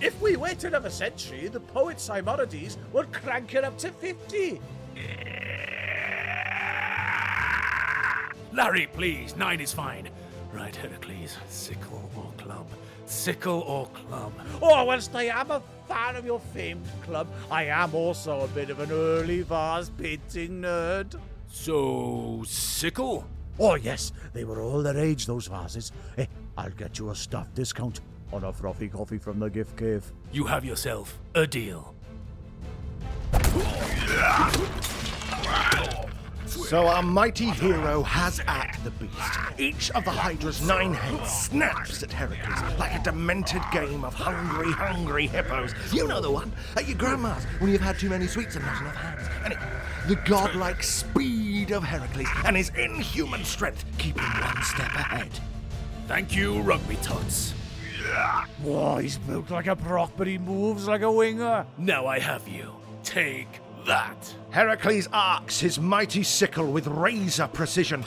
if 0.00 0.18
we 0.22 0.36
wait 0.36 0.64
another 0.64 0.90
century, 0.90 1.48
the 1.48 1.60
poet 1.60 2.00
Simonides 2.00 2.78
will 2.92 3.04
crank 3.12 3.54
it 3.54 3.64
up 3.64 3.76
to 3.78 3.90
50. 3.90 4.60
Larry, 8.52 8.86
please, 8.92 9.36
nine 9.36 9.60
is 9.60 9.72
fine. 9.72 10.08
Right, 10.52 10.74
Heracles, 10.74 11.36
sickle 11.48 12.10
or 12.16 12.31
club? 12.52 12.66
Sickle 13.06 13.60
or 13.60 13.86
club? 13.86 14.32
Oh, 14.60 14.84
whilst 14.84 15.14
I 15.14 15.24
am 15.24 15.50
a 15.50 15.62
fan 15.88 16.16
of 16.16 16.24
your 16.24 16.40
famed 16.40 16.86
club, 17.02 17.26
I 17.50 17.64
am 17.64 17.94
also 17.94 18.40
a 18.40 18.48
bit 18.48 18.70
of 18.70 18.80
an 18.80 18.90
early 18.90 19.42
vase 19.42 19.90
painting 19.90 20.62
nerd. 20.62 21.18
So, 21.48 22.42
sickle? 22.46 23.26
Oh, 23.58 23.74
yes, 23.74 24.12
they 24.32 24.44
were 24.44 24.62
all 24.62 24.82
the 24.82 24.94
rage, 24.94 25.26
those 25.26 25.46
vases. 25.46 25.92
Eh, 26.16 26.26
I'll 26.56 26.70
get 26.70 26.98
you 26.98 27.10
a 27.10 27.14
stuffed 27.14 27.54
discount 27.54 28.00
on 28.32 28.44
a 28.44 28.52
frothy 28.52 28.88
coffee 28.88 29.18
from 29.18 29.38
the 29.38 29.50
gift 29.50 29.76
cave. 29.76 30.10
You 30.32 30.44
have 30.44 30.64
yourself 30.64 31.18
a 31.34 31.46
deal. 31.46 31.94
So 36.52 36.86
our 36.86 37.02
mighty 37.02 37.46
hero 37.46 38.02
has 38.02 38.40
at 38.46 38.78
the 38.84 38.90
beast. 38.90 39.12
Each 39.58 39.90
of 39.92 40.04
the 40.04 40.10
Hydra's 40.10 40.60
nine 40.66 40.92
heads 40.92 41.30
snaps 41.30 42.02
at 42.02 42.12
Heracles 42.12 42.78
like 42.78 42.94
a 42.94 43.02
demented 43.02 43.62
game 43.72 44.04
of 44.04 44.12
hungry, 44.12 44.70
hungry 44.70 45.26
hippos. 45.26 45.74
You 45.92 46.06
know 46.06 46.20
the 46.20 46.30
one 46.30 46.52
at 46.76 46.86
your 46.86 46.98
grandma's 46.98 47.44
when 47.58 47.70
you've 47.70 47.80
had 47.80 47.98
too 47.98 48.10
many 48.10 48.26
sweets 48.26 48.56
and 48.56 48.64
not 48.66 48.80
enough 48.82 48.96
hands. 48.96 49.28
And 49.44 49.52
it, 49.54 49.58
the 50.08 50.16
godlike 50.28 50.82
speed 50.82 51.70
of 51.70 51.82
Heracles 51.82 52.28
and 52.44 52.54
his 52.54 52.70
inhuman 52.70 53.44
strength 53.44 53.84
keep 53.96 54.18
him 54.20 54.40
one 54.40 54.62
step 54.62 54.94
ahead. 54.94 55.30
Thank 56.06 56.36
you, 56.36 56.60
rugby 56.60 56.96
tots. 56.96 57.54
Whoa, 58.62 58.98
he's 58.98 59.16
built 59.16 59.50
like 59.50 59.68
a 59.68 59.76
prop, 59.76 60.12
but 60.16 60.26
he 60.26 60.36
moves 60.36 60.86
like 60.86 61.02
a 61.02 61.10
winger. 61.10 61.64
Now 61.78 62.06
I 62.06 62.18
have 62.18 62.46
you. 62.46 62.74
Take 63.02 63.61
that. 63.86 64.34
Heracles 64.50 65.08
arcs 65.12 65.60
his 65.60 65.78
mighty 65.78 66.22
sickle 66.22 66.70
with 66.70 66.86
razor 66.86 67.48
precision. 67.48 68.04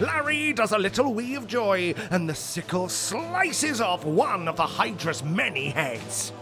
Larry 0.00 0.52
does 0.52 0.72
a 0.72 0.78
little 0.78 1.12
wee 1.14 1.34
of 1.34 1.46
joy, 1.46 1.94
and 2.10 2.28
the 2.28 2.34
sickle 2.34 2.88
slices 2.88 3.80
off 3.80 4.04
one 4.04 4.48
of 4.48 4.56
the 4.56 4.66
Hydra's 4.66 5.22
many 5.22 5.70
heads. 5.70 6.32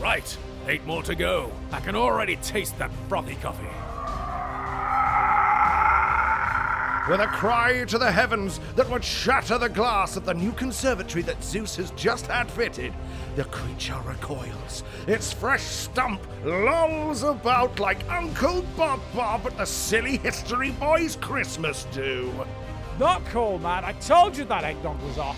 Right, 0.00 0.36
eight 0.66 0.84
more 0.86 1.02
to 1.04 1.14
go. 1.14 1.52
I 1.70 1.80
can 1.80 1.94
already 1.94 2.36
taste 2.36 2.78
that 2.78 2.90
frothy 3.08 3.36
coffee. 3.36 3.68
With 7.08 7.18
a 7.18 7.26
cry 7.26 7.84
to 7.86 7.98
the 7.98 8.12
heavens 8.12 8.60
that 8.76 8.88
would 8.88 9.02
shatter 9.02 9.58
the 9.58 9.68
glass 9.68 10.16
of 10.16 10.24
the 10.24 10.34
new 10.34 10.52
conservatory 10.52 11.22
that 11.22 11.42
Zeus 11.42 11.74
has 11.74 11.90
just 11.92 12.28
had 12.28 12.48
fitted, 12.48 12.94
the 13.34 13.42
creature 13.44 13.98
recoils. 14.06 14.84
Its 15.08 15.32
fresh 15.32 15.64
stump 15.64 16.20
lolls 16.44 17.24
about 17.24 17.80
like 17.80 18.08
Uncle 18.08 18.62
Bob 18.76 19.00
Bob 19.16 19.44
at 19.46 19.56
the 19.56 19.66
silly 19.66 20.18
history 20.18 20.70
boys' 20.70 21.16
Christmas 21.16 21.88
do. 21.92 22.32
Not 23.00 23.24
cool, 23.26 23.58
man. 23.58 23.84
I 23.84 23.94
told 23.94 24.36
you 24.36 24.44
that 24.44 24.62
eggnog 24.62 25.02
was 25.02 25.18
off. 25.18 25.36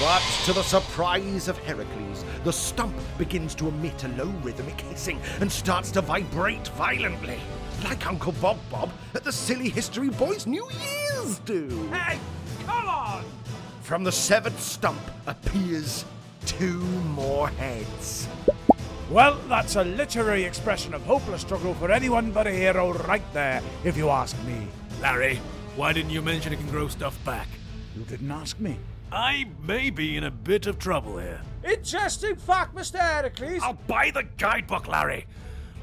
But 0.00 0.22
to 0.46 0.52
the 0.52 0.62
surprise 0.62 1.48
of 1.48 1.58
Heracles, 1.58 2.24
the 2.44 2.52
stump 2.52 2.94
begins 3.18 3.54
to 3.56 3.68
emit 3.68 4.02
a 4.04 4.08
low 4.08 4.32
rhythmic 4.42 4.80
hissing 4.80 5.20
and 5.40 5.50
starts 5.50 5.90
to 5.92 6.00
vibrate 6.00 6.66
violently, 6.68 7.38
like 7.84 8.06
Uncle 8.06 8.32
Bob 8.32 8.58
Bob 8.70 8.90
at 9.14 9.22
the 9.22 9.30
silly 9.30 9.68
history 9.68 10.08
boys' 10.08 10.46
New 10.46 10.68
Year's 10.70 11.38
do. 11.40 11.68
Hey, 11.92 12.18
come 12.66 12.88
on! 12.88 13.24
From 13.82 14.02
the 14.02 14.10
severed 14.10 14.58
stump 14.58 15.00
appears 15.26 16.04
two 16.46 16.80
more 17.14 17.48
heads. 17.48 18.26
Well, 19.10 19.38
that's 19.46 19.76
a 19.76 19.84
literary 19.84 20.44
expression 20.44 20.94
of 20.94 21.02
hopeless 21.02 21.42
struggle 21.42 21.74
for 21.74 21.92
anyone 21.92 22.32
but 22.32 22.46
a 22.46 22.50
hero 22.50 22.94
right 23.04 23.22
there, 23.34 23.60
if 23.84 23.96
you 23.96 24.08
ask 24.08 24.36
me. 24.44 24.66
Larry, 25.00 25.36
why 25.76 25.92
didn't 25.92 26.10
you 26.10 26.22
mention 26.22 26.52
it 26.52 26.56
can 26.56 26.68
grow 26.68 26.88
stuff 26.88 27.22
back? 27.24 27.48
You 27.94 28.04
didn't 28.04 28.30
ask 28.30 28.58
me. 28.58 28.78
I 29.12 29.46
may 29.62 29.90
be 29.90 30.16
in 30.16 30.24
a 30.24 30.30
bit 30.30 30.66
of 30.66 30.78
trouble 30.78 31.18
here. 31.18 31.38
Interesting 31.64 32.34
fact, 32.34 32.74
Mr. 32.74 32.98
Heracles. 32.98 33.60
I'll 33.62 33.74
buy 33.74 34.10
the 34.10 34.22
guidebook, 34.38 34.88
Larry. 34.88 35.26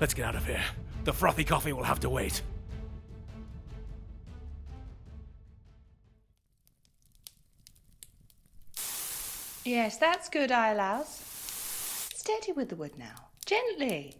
Let's 0.01 0.15
get 0.15 0.25
out 0.25 0.35
of 0.35 0.45
here. 0.47 0.63
The 1.03 1.13
frothy 1.13 1.43
coffee 1.43 1.71
will 1.71 1.83
have 1.83 1.99
to 1.99 2.09
wait. 2.09 2.41
Yes, 9.63 9.97
that's 9.97 10.27
good, 10.29 10.49
Iolaus. 10.49 11.21
Steady 12.15 12.53
with 12.53 12.69
the 12.69 12.75
wood 12.75 12.97
now. 12.97 13.27
Gently. 13.45 14.15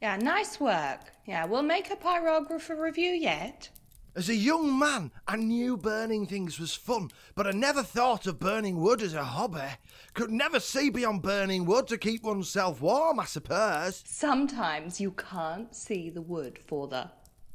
Yeah, 0.00 0.16
nice 0.16 0.58
work. 0.58 1.12
Yeah, 1.26 1.44
we'll 1.44 1.62
make 1.62 1.92
a 1.92 1.96
pyrographer 1.96 2.76
review 2.76 3.12
yet. 3.12 3.68
As 4.14 4.28
a 4.28 4.34
young 4.34 4.78
man, 4.78 5.10
I 5.26 5.36
knew 5.36 5.78
burning 5.78 6.26
things 6.26 6.58
was 6.58 6.74
fun, 6.74 7.10
but 7.34 7.46
I 7.46 7.52
never 7.52 7.82
thought 7.82 8.26
of 8.26 8.38
burning 8.38 8.78
wood 8.78 9.00
as 9.00 9.14
a 9.14 9.24
hobby. 9.24 9.70
Could 10.12 10.30
never 10.30 10.60
see 10.60 10.90
beyond 10.90 11.22
burning 11.22 11.64
wood 11.64 11.86
to 11.88 11.96
keep 11.96 12.22
oneself 12.22 12.82
warm, 12.82 13.18
I 13.20 13.24
suppose. 13.24 14.04
Sometimes 14.06 15.00
you 15.00 15.12
can't 15.12 15.74
see 15.74 16.10
the 16.10 16.20
wood 16.20 16.58
for 16.66 16.88
the 16.88 17.10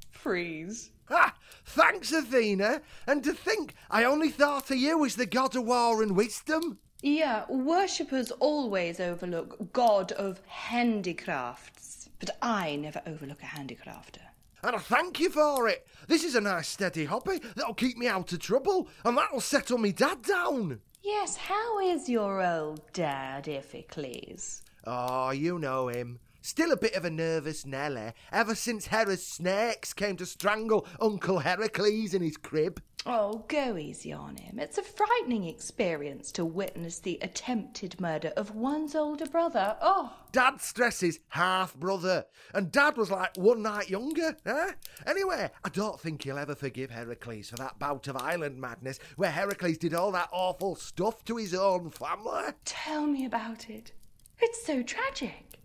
freeze. 0.09 0.89
Ha! 1.09 1.35
thanks, 1.63 2.11
Athena. 2.11 2.81
And 3.05 3.23
to 3.23 3.33
think 3.33 3.75
I 3.91 4.03
only 4.03 4.29
thought 4.29 4.71
of 4.71 4.77
you 4.77 5.05
as 5.05 5.15
the 5.15 5.27
god 5.27 5.55
of 5.55 5.63
war 5.63 6.01
and 6.01 6.15
wisdom. 6.15 6.79
Yeah, 7.03 7.45
worshippers 7.47 8.31
always 8.31 8.99
overlook 8.99 9.71
God 9.73 10.11
of 10.13 10.41
handicrafts, 10.47 12.09
but 12.17 12.31
I 12.41 12.77
never 12.77 13.03
overlook 13.05 13.43
a 13.43 13.45
handicrafter. 13.45 14.26
And 14.67 14.75
I 14.75 14.79
thank 14.79 15.21
you 15.21 15.29
for 15.29 15.69
it. 15.69 15.87
This 16.09 16.25
is 16.25 16.35
a 16.35 16.41
nice 16.41 16.67
steady 16.67 17.05
hobby 17.05 17.39
that'll 17.55 17.73
keep 17.73 17.97
me 17.97 18.09
out 18.09 18.33
of 18.33 18.39
trouble, 18.39 18.89
and 19.05 19.17
that'll 19.17 19.39
settle 19.39 19.77
me 19.77 19.93
dad 19.93 20.23
down. 20.23 20.81
Yes, 21.01 21.37
how 21.37 21.79
is 21.79 22.09
your 22.09 22.45
old 22.45 22.81
dad, 22.91 23.47
if 23.47 23.71
he 23.71 23.83
please? 23.83 24.61
Oh, 24.83 25.29
you 25.29 25.57
know 25.57 25.87
him. 25.87 26.19
Still 26.47 26.71
a 26.71 26.77
bit 26.77 26.95
of 26.95 27.03
a 27.03 27.09
nervous 27.09 27.65
Nelly, 27.65 28.13
ever 28.31 28.55
since 28.55 28.87
Hera's 28.87 29.27
snakes 29.27 29.93
came 29.93 30.15
to 30.15 30.25
strangle 30.25 30.87
Uncle 31.01 31.39
Heracles 31.39 32.13
in 32.13 32.21
his 32.21 32.37
crib. 32.37 32.81
Oh, 33.05 33.43
go 33.49 33.75
easy 33.75 34.13
on 34.13 34.37
him. 34.37 34.57
It's 34.57 34.77
a 34.77 34.81
frightening 34.81 35.43
experience 35.43 36.31
to 36.31 36.45
witness 36.45 36.99
the 36.99 37.19
attempted 37.21 37.99
murder 37.99 38.31
of 38.37 38.55
one's 38.55 38.95
older 38.95 39.25
brother. 39.25 39.75
Oh, 39.81 40.15
Dad 40.31 40.61
stresses 40.61 41.19
half 41.27 41.75
brother, 41.75 42.23
and 42.53 42.71
Dad 42.71 42.95
was 42.95 43.11
like 43.11 43.35
one 43.35 43.61
night 43.61 43.89
younger. 43.89 44.37
Eh? 44.45 44.71
Anyway, 45.05 45.51
I 45.65 45.69
don't 45.69 45.99
think 45.99 46.23
he'll 46.23 46.37
ever 46.37 46.55
forgive 46.55 46.91
Heracles 46.91 47.49
for 47.49 47.57
that 47.57 47.77
bout 47.77 48.07
of 48.07 48.15
island 48.15 48.57
madness 48.57 48.99
where 49.17 49.31
Heracles 49.31 49.79
did 49.79 49.93
all 49.93 50.13
that 50.13 50.29
awful 50.31 50.77
stuff 50.77 51.25
to 51.25 51.35
his 51.35 51.53
own 51.53 51.89
family. 51.89 52.51
tell 52.63 53.05
me 53.05 53.25
about 53.25 53.69
it. 53.69 53.91
It's 54.39 54.65
so 54.65 54.81
tragic. 54.81 55.57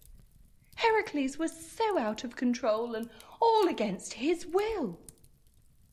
Heracles 0.83 1.39
was 1.39 1.53
so 1.53 1.97
out 1.97 2.25
of 2.25 2.35
control 2.35 2.97
and 2.97 3.09
all 3.41 3.69
against 3.69 4.15
his 4.15 4.47
will. 4.47 4.99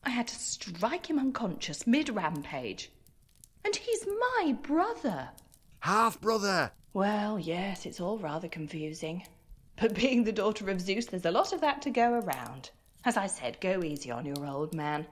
I 0.02 0.10
had 0.10 0.26
to 0.26 0.34
strike 0.34 1.08
him 1.08 1.18
unconscious 1.18 1.86
mid 1.86 2.08
rampage. 2.08 2.90
And 3.64 3.76
he's 3.76 4.04
my 4.06 4.56
brother. 4.62 5.28
Half 5.78 6.20
brother. 6.20 6.72
Well, 6.92 7.38
yes, 7.38 7.86
it's 7.86 8.00
all 8.00 8.18
rather 8.18 8.48
confusing. 8.48 9.24
But 9.80 9.94
being 9.94 10.24
the 10.24 10.32
daughter 10.32 10.68
of 10.68 10.80
Zeus, 10.80 11.06
there's 11.06 11.24
a 11.24 11.30
lot 11.30 11.52
of 11.52 11.60
that 11.60 11.82
to 11.82 11.90
go 11.90 12.14
around. 12.14 12.70
As 13.04 13.16
I 13.16 13.28
said, 13.28 13.60
go 13.60 13.84
easy 13.84 14.10
on 14.10 14.26
your 14.26 14.44
old 14.44 14.74
man. 14.74 15.06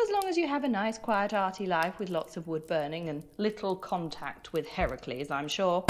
As 0.00 0.10
long 0.10 0.24
as 0.26 0.38
you 0.38 0.48
have 0.48 0.64
a 0.64 0.68
nice, 0.68 0.96
quiet, 0.96 1.34
arty 1.34 1.66
life 1.66 1.98
with 1.98 2.08
lots 2.08 2.38
of 2.38 2.48
wood 2.48 2.66
burning 2.66 3.10
and 3.10 3.22
little 3.36 3.76
contact 3.76 4.54
with 4.54 4.66
Heracles, 4.66 5.30
I'm 5.30 5.48
sure. 5.48 5.84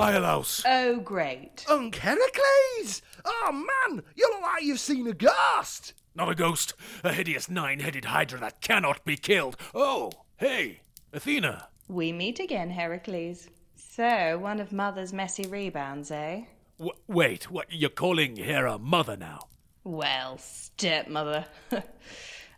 Iolaus! 0.00 0.62
Oh, 0.66 0.98
great. 1.00 1.64
Unc 1.68 1.94
Heracles! 1.94 3.02
Oh 3.24 3.52
man, 3.52 4.02
you 4.16 4.28
look 4.30 4.42
like 4.42 4.62
you've 4.62 4.80
seen 4.80 5.06
a 5.06 5.12
ghost! 5.12 5.92
Not 6.14 6.30
a 6.30 6.34
ghost, 6.34 6.74
a 7.04 7.12
hideous 7.12 7.48
nine 7.50 7.80
headed 7.80 8.06
hydra 8.06 8.40
that 8.40 8.60
cannot 8.60 9.04
be 9.04 9.16
killed. 9.16 9.56
Oh, 9.74 10.10
hey, 10.38 10.80
Athena. 11.12 11.68
We 11.88 12.12
meet 12.12 12.40
again, 12.40 12.70
Heracles. 12.70 13.48
So, 13.76 14.38
one 14.38 14.58
of 14.60 14.72
Mother's 14.72 15.12
messy 15.12 15.46
rebounds, 15.46 16.10
eh? 16.10 16.44
W- 16.78 16.96
wait, 17.06 17.50
what? 17.50 17.66
You're 17.70 17.90
calling 17.90 18.36
Hera 18.36 18.78
mother 18.78 19.16
now? 19.16 19.48
Well, 19.84 20.38
stepmother. 20.38 21.44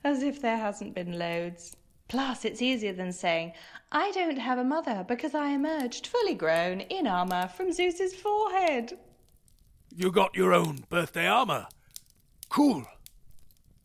As 0.04 0.22
if 0.22 0.40
there 0.40 0.56
hasn't 0.56 0.94
been 0.94 1.18
loads. 1.18 1.76
Plus, 2.12 2.44
it's 2.44 2.60
easier 2.60 2.92
than 2.92 3.10
saying, 3.10 3.54
I 3.90 4.10
don't 4.10 4.36
have 4.36 4.58
a 4.58 4.64
mother 4.64 5.02
because 5.08 5.34
I 5.34 5.48
emerged 5.52 6.06
fully 6.06 6.34
grown 6.34 6.82
in 6.82 7.06
armour 7.06 7.48
from 7.48 7.72
Zeus's 7.72 8.14
forehead. 8.14 8.98
You 9.96 10.12
got 10.12 10.36
your 10.36 10.52
own 10.52 10.84
birthday 10.90 11.26
armor. 11.26 11.68
Cool. 12.50 12.84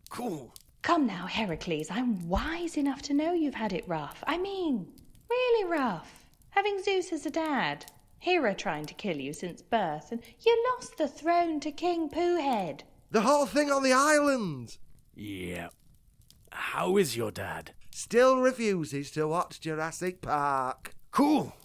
Cool. 0.09 0.53
Come 0.81 1.07
now, 1.07 1.25
Heracles, 1.25 1.89
I'm 1.89 2.27
wise 2.27 2.75
enough 2.75 3.01
to 3.03 3.13
know 3.13 3.31
you've 3.31 3.55
had 3.55 3.71
it 3.71 3.87
rough. 3.87 4.21
I 4.27 4.37
mean, 4.37 4.91
really 5.29 5.71
rough. 5.71 6.25
Having 6.49 6.83
Zeus 6.83 7.13
as 7.13 7.25
a 7.25 7.31
dad, 7.31 7.85
Hera 8.19 8.53
trying 8.53 8.87
to 8.87 8.93
kill 8.93 9.15
you 9.15 9.31
since 9.31 9.61
birth, 9.61 10.11
and 10.11 10.21
you 10.45 10.65
lost 10.73 10.97
the 10.97 11.07
throne 11.07 11.61
to 11.61 11.71
King 11.71 12.09
Poohhead. 12.09 12.81
The 13.09 13.21
whole 13.21 13.45
thing 13.45 13.71
on 13.71 13.83
the 13.83 13.93
island! 13.93 14.79
Yeah. 15.15 15.69
How 16.51 16.97
is 16.97 17.15
your 17.15 17.31
dad? 17.31 17.71
Still 17.97 18.37
refuses 18.37 19.09
to 19.09 19.27
watch 19.27 19.59
Jurassic 19.59 20.21
Park. 20.21 20.93
Cool. 21.09 21.55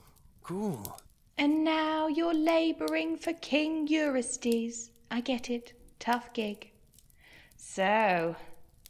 Cool. 0.42 0.96
And 1.36 1.62
now 1.62 2.08
you're 2.08 2.32
labouring 2.32 3.18
for 3.18 3.34
King 3.34 3.86
Eurystheus. 3.86 4.92
I 5.10 5.20
get 5.20 5.50
it. 5.50 5.74
Tough 5.98 6.32
gig. 6.32 6.70
So, 7.58 8.34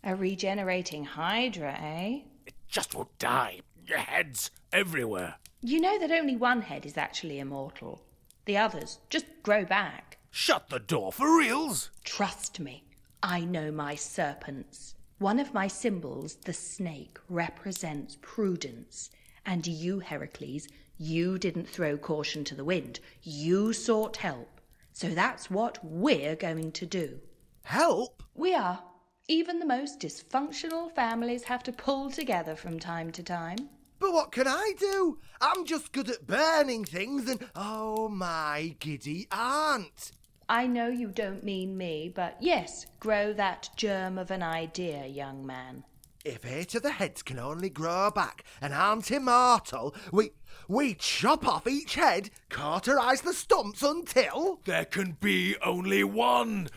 a 0.05 0.15
regenerating 0.15 1.05
Hydra, 1.05 1.77
eh? 1.83 2.21
It 2.47 2.55
just 2.69 2.95
won't 2.95 3.19
die. 3.19 3.63
Your 3.89 3.99
head's 3.99 4.53
everywhere. 4.73 5.35
You 5.63 5.81
know 5.81 5.99
that 5.99 6.13
only 6.13 6.37
one 6.37 6.63
head 6.63 6.87
is 6.87 6.97
actually 6.97 7.41
immortal. 7.41 8.05
The 8.45 8.57
others 8.57 9.01
just 9.11 9.27
grow 9.43 9.65
back. 9.65 10.17
Shut 10.31 10.69
the 10.69 10.79
door 10.79 11.13
for 11.13 11.37
reals. 11.37 11.91
Trust 12.05 12.61
me, 12.61 12.85
I 13.21 13.41
know 13.41 13.73
my 13.73 13.97
serpents. 13.97 14.95
One 15.23 15.39
of 15.39 15.55
my 15.55 15.69
symbols, 15.69 16.35
the 16.35 16.53
snake, 16.53 17.17
represents 17.29 18.19
prudence. 18.23 19.09
And 19.47 19.65
you, 19.65 20.01
Heracles, 20.01 20.67
you 20.99 21.39
didn't 21.39 21.69
throw 21.69 21.97
caution 21.97 22.43
to 22.43 22.57
the 22.57 22.65
wind. 22.65 22.99
You 23.23 23.73
sought 23.73 24.17
help. 24.17 24.61
So 24.93 25.11
that's 25.11 25.49
what 25.49 25.79
we're 25.81 26.35
going 26.35 26.73
to 26.73 26.87
do. 26.87 27.21
Help? 27.63 28.25
We 28.35 28.53
are. 28.57 28.83
Even 29.29 29.61
the 29.61 29.65
most 29.65 30.01
dysfunctional 30.01 30.93
families 30.93 31.45
have 31.45 31.63
to 31.63 31.73
pull 31.73 32.11
together 32.11 32.57
from 32.57 32.81
time 32.81 33.13
to 33.13 33.23
time. 33.23 33.69
But 34.01 34.13
what 34.13 34.33
can 34.33 34.49
I 34.49 34.73
do? 34.77 35.21
I'm 35.41 35.65
just 35.65 35.93
good 35.93 36.11
at 36.11 36.27
burning 36.27 36.85
things 36.85 37.29
and 37.29 37.49
oh 37.55 38.09
my 38.09 38.75
giddy 38.81 39.29
aunt. 39.31 40.11
I 40.49 40.67
know 40.67 40.89
you 40.89 41.09
don't 41.09 41.45
mean 41.45 41.77
me, 41.77 42.13
but 42.15 42.37
yes, 42.41 42.87
grow 43.01 43.33
that 43.35 43.71
germ 43.77 44.19
of 44.19 44.31
an 44.31 44.43
idea, 44.43 45.07
young 45.07 45.47
man. 45.47 45.85
If 46.25 46.47
eight 46.47 46.75
of 46.75 46.83
the 46.83 46.93
heads 46.93 47.23
can 47.23 47.39
only 47.39 47.69
grow 47.69 48.11
back 48.11 48.45
and 48.61 48.73
aren't 48.73 49.11
immortal, 49.11 49.95
we 50.13 50.31
we 50.69 50.95
chop 50.95 51.47
off 51.47 51.67
each 51.67 51.95
head, 51.97 52.31
cauterize 52.49 53.23
the 53.23 53.33
stumps 53.35 53.83
until 53.83 54.61
There 54.65 54.85
can 54.85 55.17
be 55.21 55.57
only 55.65 56.05
one. 56.05 56.69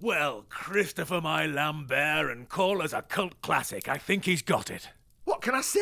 Well, 0.00 0.44
Christopher 0.48 1.20
my 1.20 1.46
Lambert 1.46 2.30
and 2.30 2.48
call 2.48 2.80
us 2.80 2.92
a 2.92 3.02
cult 3.02 3.42
classic. 3.42 3.88
I 3.88 3.98
think 3.98 4.24
he's 4.24 4.42
got 4.42 4.70
it. 4.70 4.88
what 5.24 5.42
can 5.42 5.54
I 5.56 5.60
say? 5.60 5.80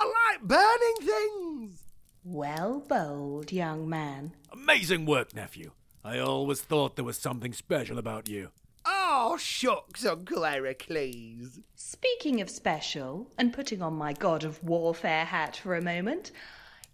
I 0.00 0.04
like 0.04 0.42
burning 0.42 0.96
things. 1.00 1.82
Well 2.24 2.80
bowled, 2.88 3.52
young 3.52 3.88
man. 3.88 4.32
Amazing 4.52 5.06
work, 5.06 5.32
nephew. 5.32 5.70
I 6.06 6.20
always 6.20 6.60
thought 6.62 6.94
there 6.94 7.04
was 7.04 7.18
something 7.18 7.52
special 7.52 7.98
about 7.98 8.28
you. 8.28 8.50
Oh 8.84 9.36
shucks, 9.40 10.06
Uncle 10.06 10.44
Heracles. 10.44 11.58
Speaking 11.74 12.40
of 12.40 12.48
special, 12.48 13.32
and 13.36 13.52
putting 13.52 13.82
on 13.82 13.94
my 13.94 14.12
god 14.12 14.44
of 14.44 14.62
warfare 14.62 15.24
hat 15.24 15.56
for 15.56 15.74
a 15.74 15.82
moment, 15.82 16.30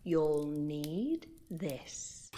you'll 0.02 0.46
need 0.46 1.26
this. 1.50 2.30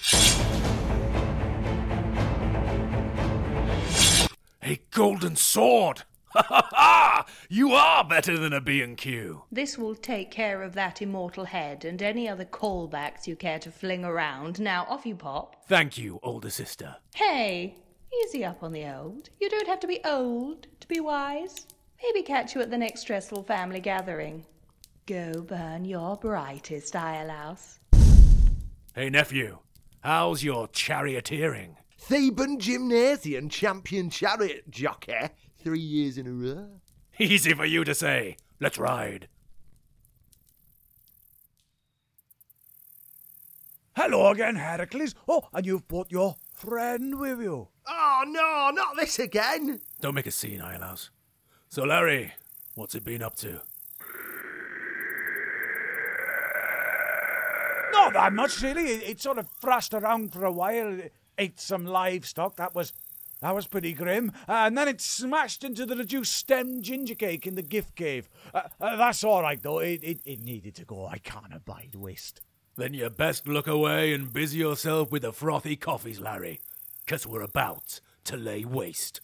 A 4.60 4.80
golden 4.90 5.36
sword! 5.36 6.02
Ha 6.34 6.42
ha 6.48 6.68
ha! 6.72 7.26
You 7.48 7.70
are 7.74 8.02
better 8.02 8.36
than 8.36 8.52
a 8.52 8.60
B&Q. 8.60 9.44
This 9.52 9.78
will 9.78 9.94
take 9.94 10.32
care 10.32 10.62
of 10.62 10.74
that 10.74 11.00
immortal 11.00 11.44
head 11.44 11.84
and 11.84 12.02
any 12.02 12.28
other 12.28 12.44
callbacks 12.44 13.28
you 13.28 13.36
care 13.36 13.60
to 13.60 13.70
fling 13.70 14.04
around. 14.04 14.58
Now, 14.58 14.84
off 14.88 15.06
you 15.06 15.14
pop. 15.14 15.64
Thank 15.68 15.96
you, 15.96 16.18
older 16.24 16.50
sister. 16.50 16.96
Hey, 17.14 17.76
easy 18.24 18.44
up 18.44 18.64
on 18.64 18.72
the 18.72 18.84
old. 18.84 19.30
You 19.40 19.48
don't 19.48 19.68
have 19.68 19.78
to 19.80 19.86
be 19.86 20.00
old 20.04 20.66
to 20.80 20.88
be 20.88 20.98
wise. 20.98 21.66
Maybe 22.02 22.22
catch 22.22 22.56
you 22.56 22.62
at 22.62 22.70
the 22.70 22.78
next 22.78 23.02
stressful 23.02 23.44
family 23.44 23.78
gathering. 23.78 24.44
Go 25.06 25.40
burn 25.42 25.84
your 25.84 26.16
brightest, 26.16 26.94
Iolaus. 26.94 27.78
Hey, 28.92 29.08
nephew. 29.08 29.58
How's 30.00 30.42
your 30.42 30.66
charioteering? 30.66 31.76
Theban 31.96 32.58
Gymnasium 32.58 33.48
champion 33.48 34.10
chariot 34.10 34.68
jockey 34.68 35.30
three 35.64 35.80
years 35.80 36.18
in 36.18 36.26
a 36.26 36.32
row. 36.32 36.68
Easy 37.18 37.54
for 37.54 37.64
you 37.64 37.84
to 37.84 37.94
say. 37.94 38.36
Let's 38.60 38.78
ride. 38.78 39.28
Hello 43.96 44.30
again, 44.30 44.56
Heracles. 44.56 45.14
Oh, 45.26 45.48
and 45.52 45.64
you've 45.64 45.88
brought 45.88 46.10
your 46.10 46.34
friend 46.52 47.18
with 47.18 47.40
you. 47.40 47.68
Oh 47.86 48.24
no, 48.26 48.70
not 48.74 48.96
this 48.96 49.18
again. 49.18 49.80
Don't 50.00 50.14
make 50.14 50.26
a 50.26 50.30
scene, 50.30 50.60
Iolaus. 50.60 51.08
So, 51.68 51.84
Larry, 51.84 52.34
what's 52.74 52.94
it 52.94 53.04
been 53.04 53.22
up 53.22 53.36
to? 53.36 53.62
Not 57.92 58.12
that 58.12 58.32
much, 58.32 58.60
really. 58.60 58.86
It, 58.86 59.02
it 59.08 59.20
sort 59.20 59.38
of 59.38 59.48
thrashed 59.48 59.94
around 59.94 60.32
for 60.32 60.44
a 60.44 60.52
while. 60.52 60.98
It 60.98 61.14
ate 61.38 61.60
some 61.60 61.86
livestock. 61.86 62.56
That 62.56 62.74
was 62.74 62.92
That 63.44 63.54
was 63.54 63.66
pretty 63.66 63.92
grim. 63.92 64.32
Uh, 64.48 64.52
and 64.52 64.78
then 64.78 64.88
it 64.88 65.02
smashed 65.02 65.64
into 65.64 65.84
the 65.84 65.94
reduced 65.96 66.32
stem 66.32 66.80
ginger 66.80 67.14
cake 67.14 67.46
in 67.46 67.56
the 67.56 67.62
gift 67.62 67.94
cave. 67.94 68.26
Uh, 68.54 68.62
uh, 68.80 68.96
that's 68.96 69.22
all 69.22 69.42
right, 69.42 69.60
though. 69.60 69.80
It, 69.80 70.02
it, 70.02 70.20
it 70.24 70.40
needed 70.42 70.74
to 70.76 70.86
go. 70.86 71.04
I 71.06 71.18
can't 71.18 71.52
abide 71.54 71.94
waste. 71.94 72.40
Then 72.76 72.94
you 72.94 73.10
best 73.10 73.46
look 73.46 73.66
away 73.66 74.14
and 74.14 74.32
busy 74.32 74.60
yourself 74.60 75.12
with 75.12 75.20
the 75.22 75.32
frothy 75.32 75.76
coffees, 75.76 76.20
Larry, 76.20 76.58
'cause 77.06 77.26
we're 77.26 77.42
about 77.42 78.00
to 78.24 78.38
lay 78.38 78.64
waste. 78.64 79.20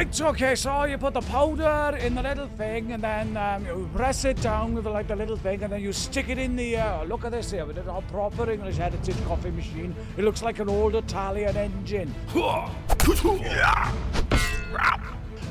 Right, 0.00 0.20
okay, 0.22 0.54
so 0.54 0.84
you 0.84 0.96
put 0.96 1.12
the 1.12 1.20
powder 1.20 1.94
in 1.98 2.14
the 2.14 2.22
little 2.22 2.46
thing 2.46 2.92
and 2.92 3.04
then 3.04 3.36
um, 3.36 3.66
you 3.66 3.86
press 3.94 4.24
it 4.24 4.40
down 4.40 4.74
with 4.74 4.86
like 4.86 5.08
the 5.08 5.14
little 5.14 5.36
thing 5.36 5.62
and 5.62 5.70
then 5.70 5.82
you 5.82 5.92
stick 5.92 6.30
it 6.30 6.38
in 6.38 6.56
the, 6.56 6.78
uh, 6.78 7.04
look 7.04 7.26
at 7.26 7.32
this 7.32 7.50
here, 7.50 7.66
with 7.66 7.76
a 7.76 8.02
proper 8.10 8.50
English 8.50 8.78
heritage 8.78 9.22
coffee 9.26 9.50
machine. 9.50 9.94
It 10.16 10.24
looks 10.24 10.42
like 10.42 10.58
an 10.58 10.70
old 10.70 10.94
Italian 10.94 11.54
engine. 11.54 12.14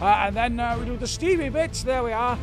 Uh, 0.01 0.05
and 0.27 0.33
then 0.33 0.57
uh, 0.57 0.77
we 0.79 0.85
do 0.85 0.95
the 0.95 1.05
steamy 1.05 1.49
bits, 1.49 1.83
there 1.83 2.01
we 2.01 2.13
are. 2.13 2.39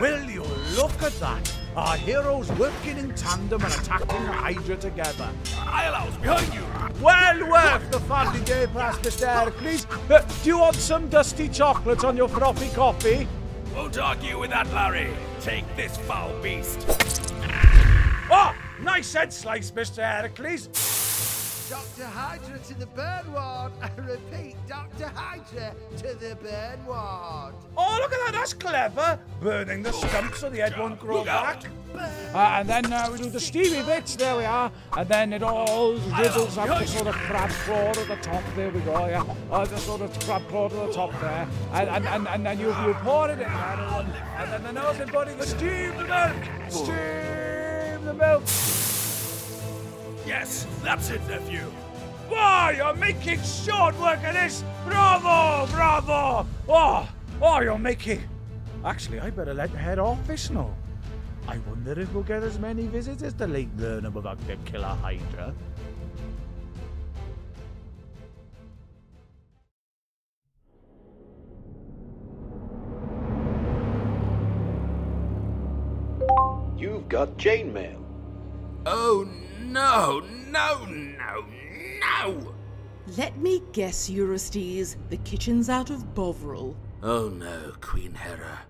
Will 0.00 0.28
you 0.28 0.42
look 0.76 1.02
at 1.04 1.12
that? 1.20 1.54
Our 1.76 1.96
heroes 1.96 2.50
working 2.58 2.98
in 2.98 3.14
tandem 3.14 3.62
and 3.62 3.72
attacking 3.72 4.24
the 4.24 4.32
Hydra 4.32 4.76
together. 4.76 5.30
Iolaus, 5.44 6.20
behind 6.20 6.52
you! 6.52 6.77
Well 7.00 7.48
worth 7.48 7.90
the 7.92 8.00
funny 8.00 8.40
day 8.44 8.66
pass, 8.66 8.98
Mr. 8.98 9.26
Heracles. 9.26 9.86
Uh, 10.10 10.20
do 10.42 10.48
you 10.48 10.58
want 10.58 10.74
some 10.74 11.08
dusty 11.08 11.48
chocolate 11.48 12.04
on 12.04 12.16
your 12.16 12.28
frothy 12.28 12.68
coffee? 12.74 13.28
Won't 13.74 13.98
argue 13.98 14.40
with 14.40 14.50
that, 14.50 14.72
Larry. 14.72 15.10
Take 15.40 15.64
this 15.76 15.96
foul 15.96 16.32
beast. 16.42 16.84
Oh, 18.30 18.52
nice 18.82 19.12
head 19.12 19.32
slice, 19.32 19.70
Mr. 19.70 20.02
Heracles. 20.02 20.68
Dr. 21.68 22.04
Hydra 22.04 22.58
to 22.58 22.74
the 22.78 22.86
burn 22.86 23.30
ward. 23.30 23.72
I 23.82 23.90
repeat, 24.00 24.56
Dr. 24.66 25.08
Hydra 25.08 25.74
to 25.98 26.14
the 26.14 26.34
burn 26.36 26.86
ward. 26.86 27.54
Oh, 27.76 27.98
look 28.00 28.10
at 28.10 28.18
that, 28.24 28.30
that's 28.32 28.54
clever. 28.54 29.18
Burning 29.42 29.82
the 29.82 29.92
stump 29.92 30.34
so 30.34 30.48
the 30.48 30.58
head 30.58 30.78
won't 30.78 30.98
grow 30.98 31.24
back. 31.24 31.64
Uh, 31.94 32.38
and 32.38 32.68
then 32.68 32.90
uh, 32.90 33.10
we 33.12 33.18
do 33.18 33.28
the 33.28 33.40
steamy 33.40 33.82
bits, 33.82 34.16
there 34.16 34.36
we 34.38 34.46
are. 34.46 34.72
And 34.96 35.08
then 35.10 35.34
it 35.34 35.42
all 35.42 35.92
riddles 36.18 36.56
up 36.56 36.68
the 36.68 36.86
sort 36.86 37.08
of 37.08 37.14
crab 37.14 37.50
claw 37.50 37.90
at 37.90 38.08
the 38.08 38.16
top, 38.16 38.42
there 38.56 38.70
we 38.70 38.80
go, 38.80 39.06
yeah. 39.06 39.24
Uh, 39.50 39.66
the 39.66 39.76
sort 39.76 40.00
of 40.00 40.18
crab 40.20 40.48
claw 40.48 40.70
to 40.70 40.74
the 40.74 40.92
top 40.92 41.12
there. 41.20 41.46
And, 41.72 41.88
and, 41.90 42.06
and, 42.06 42.28
and 42.28 42.46
then 42.46 42.60
you, 42.60 42.68
you 42.68 42.94
pour 43.02 43.28
it 43.28 43.40
in. 43.40 43.44
And, 43.44 44.12
and 44.38 44.52
then 44.52 44.62
the 44.62 44.72
nose 44.72 45.00
and 45.00 45.12
body, 45.12 45.34
the 45.34 45.46
steam 45.46 45.96
the 45.98 46.04
milk. 46.04 46.70
Steam 46.70 48.04
the 48.06 48.14
milk. 48.14 48.87
Yes, 50.28 50.66
that's 50.82 51.08
it, 51.08 51.26
nephew. 51.26 51.72
Wow, 52.30 52.68
you're 52.68 52.92
making 52.92 53.40
short 53.40 53.98
work 53.98 54.22
of 54.24 54.34
this! 54.34 54.62
Bravo, 54.84 55.66
bravo! 55.72 56.46
Oh, 56.68 57.08
oh, 57.40 57.60
you're 57.62 57.78
making. 57.78 58.28
Actually, 58.84 59.20
I 59.20 59.30
better 59.30 59.54
let 59.54 59.72
the 59.72 59.78
head 59.78 59.98
office 59.98 60.50
know. 60.50 60.74
I 61.46 61.56
wonder 61.66 61.98
if 61.98 62.12
we'll 62.12 62.24
get 62.24 62.42
as 62.42 62.58
many 62.58 62.86
visitors 62.88 63.32
to 63.40 63.46
Lake 63.46 63.70
Learnham 63.78 64.18
about 64.18 64.38
the 64.46 64.56
killer 64.66 64.94
Hydra. 65.00 65.54
You've 76.76 77.08
got 77.08 77.38
chainmail. 77.38 78.04
Oh, 78.84 79.26
no, 79.68 80.20
no, 80.50 80.84
no, 80.86 81.44
no! 82.00 82.54
Let 83.16 83.38
me 83.38 83.62
guess, 83.72 84.10
Eurystheus. 84.10 84.96
The 85.08 85.16
kitchen's 85.18 85.68
out 85.68 85.90
of 85.90 86.14
Bovril. 86.14 86.76
Oh 87.02 87.28
no, 87.28 87.74
Queen 87.80 88.14
Hera. 88.14 88.60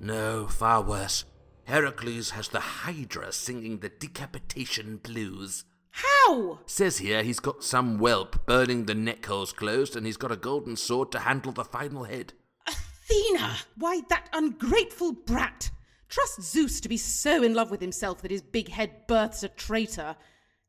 No, 0.00 0.46
far 0.46 0.82
worse. 0.82 1.24
Heracles 1.64 2.30
has 2.30 2.48
the 2.48 2.60
Hydra 2.60 3.32
singing 3.32 3.78
the 3.78 3.88
decapitation 3.88 4.98
blues. 4.98 5.64
How? 5.90 6.60
Says 6.66 6.98
here 6.98 7.22
he's 7.22 7.40
got 7.40 7.64
some 7.64 7.98
whelp 7.98 8.46
burning 8.46 8.84
the 8.84 8.94
neck 8.94 9.24
holes 9.26 9.52
closed 9.52 9.96
and 9.96 10.06
he's 10.06 10.16
got 10.16 10.30
a 10.30 10.36
golden 10.36 10.76
sword 10.76 11.10
to 11.12 11.20
handle 11.20 11.52
the 11.52 11.64
final 11.64 12.04
head. 12.04 12.34
Athena! 12.68 13.56
Why, 13.76 14.02
that 14.10 14.28
ungrateful 14.32 15.12
brat! 15.12 15.70
Trust 16.08 16.42
Zeus 16.42 16.80
to 16.80 16.88
be 16.88 16.96
so 16.96 17.42
in 17.42 17.54
love 17.54 17.70
with 17.70 17.80
himself 17.80 18.22
that 18.22 18.30
his 18.30 18.42
big 18.42 18.68
head 18.68 19.06
births 19.06 19.42
a 19.42 19.48
traitor. 19.48 20.16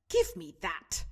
Give 0.10 0.36
me 0.36 0.56
that. 0.62 1.04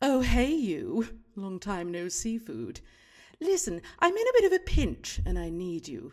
Oh, 0.00 0.20
hey, 0.20 0.52
you. 0.52 1.08
Long 1.36 1.58
time 1.58 1.90
no 1.90 2.08
seafood. 2.08 2.80
Listen, 3.40 3.80
I'm 3.98 4.16
in 4.16 4.26
a 4.26 4.40
bit 4.40 4.44
of 4.44 4.52
a 4.52 4.64
pinch 4.64 5.20
and 5.24 5.38
I 5.38 5.50
need 5.50 5.88
you. 5.88 6.12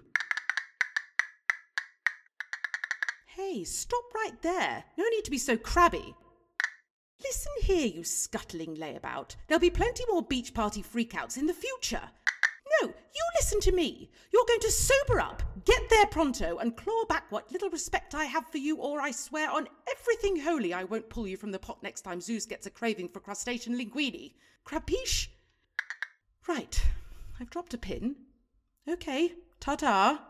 Hey, 3.26 3.64
stop 3.64 4.04
right 4.14 4.42
there. 4.42 4.86
No 4.98 5.06
need 5.10 5.26
to 5.26 5.32
be 5.32 5.38
so 5.38 5.58
crabby. 5.58 6.16
Listen 7.24 7.52
here, 7.62 7.88
you 7.88 8.04
scuttling 8.04 8.76
layabout. 8.76 9.36
There'll 9.48 9.60
be 9.60 9.70
plenty 9.70 10.04
more 10.10 10.22
beach 10.22 10.54
party 10.54 10.84
freakouts 10.84 11.38
in 11.38 11.48
the 11.48 11.54
future. 11.54 12.02
No, 12.82 12.88
you 12.88 13.24
listen 13.36 13.60
to 13.62 13.72
me. 13.72 14.10
You're 14.34 14.46
going 14.48 14.60
to 14.60 14.72
sober 14.72 15.20
up, 15.20 15.42
get 15.66 15.82
there 15.90 16.08
pronto, 16.08 16.58
and 16.58 16.76
claw 16.76 17.06
back 17.08 17.32
what 17.32 17.52
little 17.52 17.70
respect 17.70 18.14
I 18.14 18.26
have 18.26 18.48
for 18.48 18.58
you, 18.58 18.78
or 18.78 19.00
I 19.00 19.12
swear 19.12 19.50
on 19.50 19.68
everything 19.90 20.42
holy 20.42 20.74
I 20.74 20.84
won't 20.84 21.10
pull 21.10 21.28
you 21.28 21.38
from 21.38 21.52
the 21.52 21.60
pot 21.60 21.82
next 21.82 22.02
time 22.02 22.20
Zeus 22.20 22.46
gets 22.46 22.66
a 22.66 22.70
craving 22.70 23.10
for 23.10 23.20
crustacean 23.20 23.80
linguine. 23.80 24.34
Crapiche? 24.66 25.30
Right, 26.48 26.82
I've 27.40 27.50
dropped 27.50 27.74
a 27.74 27.78
pin. 27.78 28.16
Okay, 28.90 29.34
ta 29.60 29.76
ta. 29.76 30.22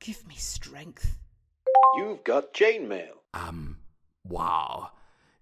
Give 0.00 0.26
me 0.28 0.36
strength. 0.36 1.18
You've 1.96 2.22
got 2.24 2.54
chainmail. 2.54 3.16
Um, 3.34 3.78
wow. 4.28 4.90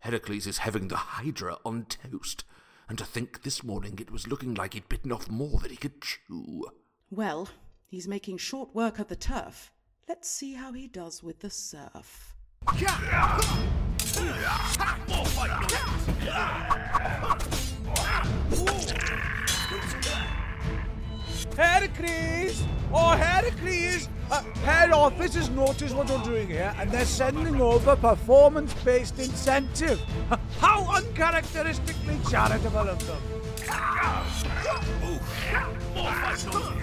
Heracles 0.00 0.46
is 0.46 0.58
having 0.58 0.88
the 0.88 0.96
Hydra 0.96 1.58
on 1.64 1.86
toast. 1.86 2.44
And 2.88 2.98
to 2.98 3.04
think 3.04 3.42
this 3.42 3.62
morning 3.64 3.98
it 3.98 4.10
was 4.10 4.28
looking 4.28 4.54
like 4.54 4.74
he'd 4.74 4.88
bitten 4.88 5.12
off 5.12 5.30
more 5.30 5.58
than 5.60 5.70
he 5.70 5.76
could 5.76 6.02
chew. 6.02 6.66
Well, 7.10 7.48
he's 7.86 8.06
making 8.06 8.38
short 8.38 8.74
work 8.74 8.98
of 8.98 9.08
the 9.08 9.16
turf. 9.16 9.72
Let's 10.08 10.28
see 10.28 10.52
how 10.54 10.72
he 10.72 10.86
does 10.86 11.22
with 11.22 11.40
the 11.40 11.50
surf. 11.50 12.34
Heracles! 21.56 22.64
Oh, 22.92 23.10
Heracles! 23.10 24.08
Uh, 24.30 24.42
head 24.64 24.90
office 24.90 25.34
has 25.34 25.50
noticed 25.50 25.94
what 25.94 26.08
you're 26.08 26.22
doing 26.24 26.48
here, 26.48 26.74
and 26.78 26.90
they're 26.90 27.04
sending 27.04 27.60
over 27.60 27.94
performance-based 27.96 29.18
incentive. 29.18 30.00
How 30.58 30.96
uncharacteristically 30.96 32.18
charitable 32.30 32.88
of 32.88 33.06
them. 33.06 33.22
Oh, 35.96 36.34
look, 36.52 36.74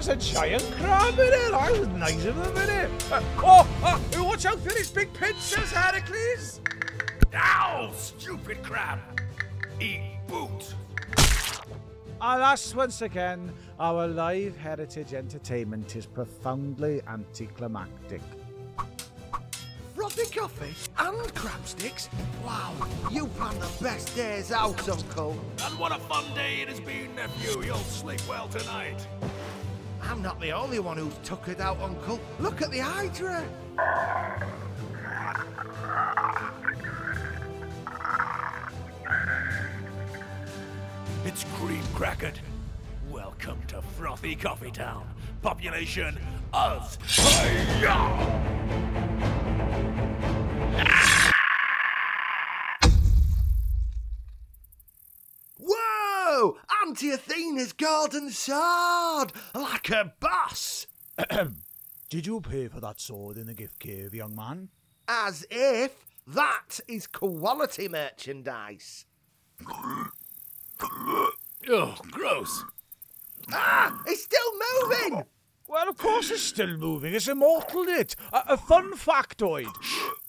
there's 0.00 0.30
a 0.30 0.34
giant 0.34 0.62
crab 0.78 1.14
in 1.14 1.26
it. 1.26 1.52
I 1.52 1.70
was 1.72 1.88
nice 1.88 2.24
of 2.24 2.36
them 2.36 2.56
in 2.56 2.70
it. 2.70 3.12
Uh, 3.12 3.22
oh, 3.38 3.68
uh, 3.82 4.24
watch 4.24 4.46
out 4.46 4.58
for 4.60 4.72
his 4.74 4.90
big 4.90 5.12
pincers, 5.12 5.70
Heracles. 5.72 6.60
Ow, 7.34 7.92
stupid 7.94 8.62
crab! 8.62 8.98
Eat 9.78 10.20
boot! 10.26 10.74
Alas, 12.20 12.74
once 12.74 13.02
again, 13.02 13.52
our 13.78 14.06
live 14.06 14.56
heritage 14.56 15.12
entertainment 15.12 15.94
is 15.96 16.06
profoundly 16.06 17.02
anticlimactic. 17.06 18.22
Frothy 19.94 20.34
coffee 20.34 20.74
and 20.98 21.34
crab 21.34 21.66
sticks? 21.66 22.08
Wow, 22.42 22.72
you 23.10 23.26
planned 23.26 23.60
the 23.60 23.82
best 23.82 24.16
days 24.16 24.50
out, 24.50 24.88
Uncle. 24.88 25.38
And 25.64 25.78
what 25.78 25.92
a 25.92 25.98
fun 25.98 26.24
day 26.34 26.62
it 26.62 26.68
has 26.68 26.80
been, 26.80 27.14
nephew. 27.14 27.62
You'll 27.62 27.76
sleep 27.76 28.26
well 28.26 28.48
tonight. 28.48 29.06
I'm 30.10 30.22
not 30.22 30.40
the 30.40 30.50
only 30.50 30.80
one 30.80 30.96
who's 30.96 31.14
tuckered 31.22 31.60
out, 31.60 31.80
Uncle. 31.80 32.18
Look 32.40 32.62
at 32.62 32.72
the 32.72 32.80
Hydra. 32.80 33.44
It's 41.24 41.44
cream 41.54 41.84
crackered. 41.94 42.34
Welcome 43.08 43.62
to 43.68 43.80
Frothy 43.80 44.34
Coffee 44.34 44.72
Town. 44.72 45.06
Population 45.42 46.18
us. 46.52 46.98
Whoa! 56.90 57.14
Athena's 57.14 57.72
golden 57.72 58.30
sword! 58.30 59.32
Like 59.54 59.90
a 59.90 60.12
boss! 60.18 60.88
Did 62.10 62.26
you 62.26 62.40
pay 62.40 62.66
for 62.66 62.80
that 62.80 63.00
sword 63.00 63.36
in 63.36 63.46
the 63.46 63.54
gift 63.54 63.78
cave, 63.78 64.12
young 64.12 64.34
man? 64.34 64.70
As 65.06 65.46
if 65.50 66.04
that 66.26 66.80
is 66.88 67.06
quality 67.06 67.86
merchandise. 67.88 69.04
Oh, 71.68 71.96
gross. 72.10 72.64
Ah! 73.52 74.02
It's 74.06 74.24
still 74.24 74.52
moving! 74.82 75.24
Well, 75.68 75.88
of 75.88 75.96
course 75.96 76.32
it's 76.32 76.42
still 76.42 76.76
moving. 76.76 77.14
It's 77.14 77.28
immortal, 77.28 77.84
it. 77.86 78.16
A, 78.32 78.54
a 78.54 78.56
fun 78.56 78.94
factoid. 78.94 79.68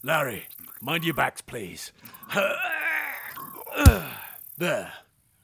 Larry, 0.04 0.46
mind 0.80 1.06
your 1.06 1.16
backs, 1.16 1.42
please. 1.42 1.92
There. 4.58 4.94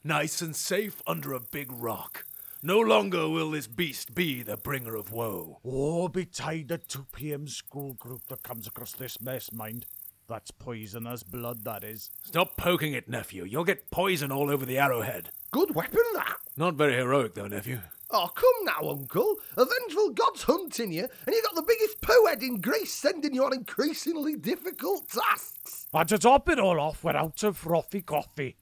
Nice 0.04 0.42
and 0.42 0.56
safe 0.56 1.02
under 1.08 1.34
a 1.34 1.40
big 1.40 1.72
rock. 1.72 2.24
No 2.64 2.80
longer 2.80 3.28
will 3.28 3.52
this 3.52 3.68
beast 3.68 4.16
be 4.16 4.42
the 4.42 4.56
bringer 4.56 4.96
of 4.96 5.12
woe. 5.12 5.60
Oh, 5.66 6.08
betide 6.08 6.68
the 6.70 6.78
2 6.78 7.08
p.m. 7.14 7.48
school 7.48 7.94
group 7.94 8.26
that 8.28 8.44
comes 8.44 8.68
across 8.68 8.94
this 8.94 9.22
mess, 9.22 9.52
mind. 9.52 9.86
That's 10.28 10.52
poisonous 10.52 11.24
blood, 11.24 11.64
that 11.64 11.84
is. 11.84 12.10
Stop 12.24 12.58
poking 12.58 12.94
it, 12.94 13.10
nephew. 13.10 13.44
You'll 13.46 13.64
get 13.64 13.90
poison 13.92 14.32
all 14.32 14.50
over 14.50 14.66
the 14.66 14.78
arrowhead. 14.78 15.30
Good 15.52 15.74
weapon, 15.74 16.04
that. 16.14 16.38
Not 16.56 16.76
very 16.76 16.96
heroic, 16.96 17.34
though, 17.34 17.48
nephew. 17.48 17.80
Oh, 18.12 18.30
come 18.34 18.66
now, 18.66 18.90
Uncle. 18.90 19.36
A 19.58 19.66
vengeful 19.66 20.12
god's 20.12 20.44
hunting 20.44 20.92
you, 20.92 21.08
and 21.26 21.36
you 21.36 21.42
got 21.44 21.56
the 21.56 21.62
biggest 21.62 22.02
poo 22.02 22.26
head 22.28 22.42
in 22.42 22.62
Greece 22.62 22.94
sending 22.94 23.34
you 23.34 23.46
on 23.46 23.54
increasingly 23.54 24.36
difficult 24.36 25.10
tasks. 25.10 25.88
And 25.94 26.08
to 26.10 26.18
top 26.18 26.50
it 26.50 26.60
all 26.60 26.80
off, 26.80 27.04
we're 27.04 27.16
out 27.16 27.44
of 27.44 27.58
frothy 27.58 28.02
coffee. 28.02 28.58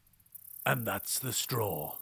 And 0.65 0.83
that's 0.83 1.19
the 1.19 1.31
straw. 1.31 1.97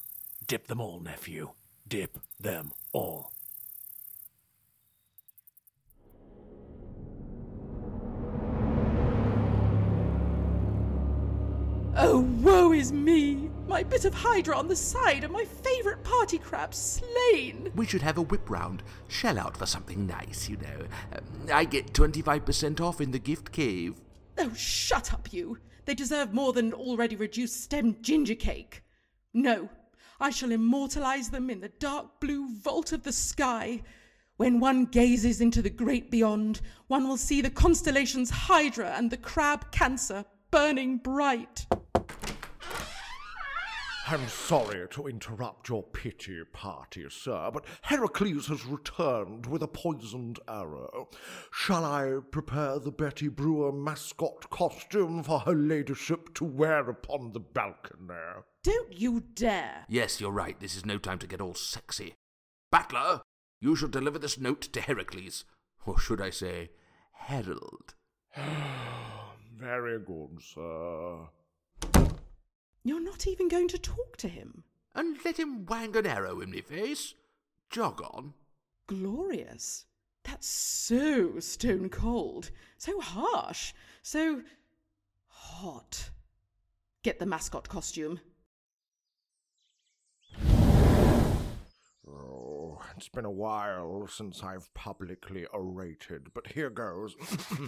Dip 0.47 0.67
them 0.67 0.79
all, 0.79 0.99
nephew. 0.99 1.51
Dip 1.85 2.17
them 2.39 2.71
all. 2.93 3.29
Oh, 11.95 12.21
woe 12.41 12.71
is 12.71 12.91
me! 12.91 13.49
My 13.67 13.83
bit 13.83 14.05
of 14.05 14.13
hydra 14.13 14.57
on 14.57 14.67
the 14.67 14.75
side 14.75 15.23
and 15.23 15.31
my 15.31 15.45
favourite 15.45 16.03
party 16.03 16.37
crab 16.37 16.73
slain! 16.73 17.71
We 17.75 17.85
should 17.85 18.01
have 18.01 18.17
a 18.17 18.21
whip 18.21 18.49
round. 18.49 18.81
Shell 19.09 19.37
out 19.37 19.57
for 19.57 19.65
something 19.65 20.07
nice, 20.07 20.49
you 20.49 20.57
know. 20.57 20.87
Um, 21.15 21.23
I 21.53 21.65
get 21.65 21.93
25% 21.93 22.81
off 22.81 23.01
in 23.01 23.11
the 23.11 23.19
gift 23.19 23.51
cave. 23.51 23.95
Oh, 24.37 24.53
shut 24.53 25.13
up, 25.13 25.31
you! 25.31 25.59
They 25.85 25.93
deserve 25.93 26.33
more 26.33 26.53
than 26.53 26.73
already 26.73 27.15
reduced 27.15 27.61
stem 27.61 27.97
ginger 28.01 28.35
cake. 28.35 28.83
No, 29.33 29.69
I 30.19 30.29
shall 30.29 30.51
immortalise 30.51 31.29
them 31.29 31.49
in 31.49 31.59
the 31.59 31.69
dark 31.69 32.19
blue 32.19 32.47
vault 32.55 32.91
of 32.93 33.03
the 33.03 33.11
sky. 33.11 33.81
When 34.37 34.59
one 34.59 34.85
gazes 34.85 35.41
into 35.41 35.61
the 35.61 35.69
great 35.69 36.09
beyond, 36.09 36.61
one 36.87 37.07
will 37.07 37.17
see 37.17 37.41
the 37.41 37.49
constellations 37.49 38.29
Hydra 38.29 38.95
and 38.97 39.11
the 39.11 39.17
crab 39.17 39.71
Cancer 39.71 40.25
burning 40.51 40.97
bright. 40.97 41.65
I'm 44.05 44.27
sorry 44.27 44.85
to 44.89 45.07
interrupt 45.07 45.69
your 45.69 45.81
pity 45.81 46.41
party, 46.51 47.05
sir, 47.09 47.49
but 47.53 47.63
Heracles 47.83 48.47
has 48.47 48.65
returned 48.65 49.45
with 49.45 49.63
a 49.63 49.67
poisoned 49.67 50.39
arrow. 50.45 51.09
Shall 51.51 51.85
I 51.85 52.17
prepare 52.29 52.79
the 52.79 52.91
Betty 52.91 53.29
Brewer 53.29 53.71
mascot 53.71 54.49
costume 54.49 55.23
for 55.23 55.39
her 55.39 55.55
ladyship 55.55 56.33
to 56.35 56.43
wear 56.43 56.89
upon 56.89 57.31
the 57.31 57.39
balcony? 57.39 58.13
Don't 58.61 58.91
you 58.91 59.23
dare! 59.35 59.85
Yes, 59.87 60.19
you're 60.19 60.31
right. 60.31 60.59
This 60.59 60.75
is 60.75 60.85
no 60.85 60.97
time 60.97 61.19
to 61.19 61.27
get 61.27 61.39
all 61.39 61.55
sexy. 61.55 62.15
Battler, 62.71 63.21
you 63.61 63.77
shall 63.77 63.89
deliver 63.89 64.19
this 64.19 64.37
note 64.37 64.61
to 64.73 64.81
Heracles. 64.81 65.45
Or 65.85 65.97
should 65.97 66.19
I 66.19 66.29
say, 66.29 66.71
Herald? 67.13 67.93
Very 69.57 69.99
good, 69.99 70.41
sir. 70.41 71.29
You're 72.83 73.03
not 73.03 73.27
even 73.27 73.47
going 73.47 73.69
to 73.69 73.77
talk 73.77 74.17
to 74.17 74.27
him. 74.27 74.63
And 74.93 75.17
let 75.25 75.39
him 75.39 75.65
wang 75.65 75.95
an 75.95 76.05
arrow 76.05 76.41
in 76.41 76.51
me 76.51 76.61
face. 76.61 77.13
Jog 77.69 78.01
on. 78.01 78.33
Glorious. 78.87 79.85
That's 80.23 80.47
so 80.47 81.39
stone 81.39 81.89
cold, 81.89 82.51
so 82.77 82.99
harsh, 83.01 83.73
so 84.01 84.41
hot. 85.27 86.09
Get 87.03 87.19
the 87.19 87.25
mascot 87.25 87.67
costume. 87.67 88.19
Oh, 92.05 92.81
it's 92.97 93.07
been 93.07 93.23
a 93.23 93.31
while 93.31 94.07
since 94.09 94.43
I've 94.43 94.73
publicly 94.73 95.45
orated, 95.53 96.33
but 96.33 96.47
here 96.47 96.69
goes. 96.69 97.15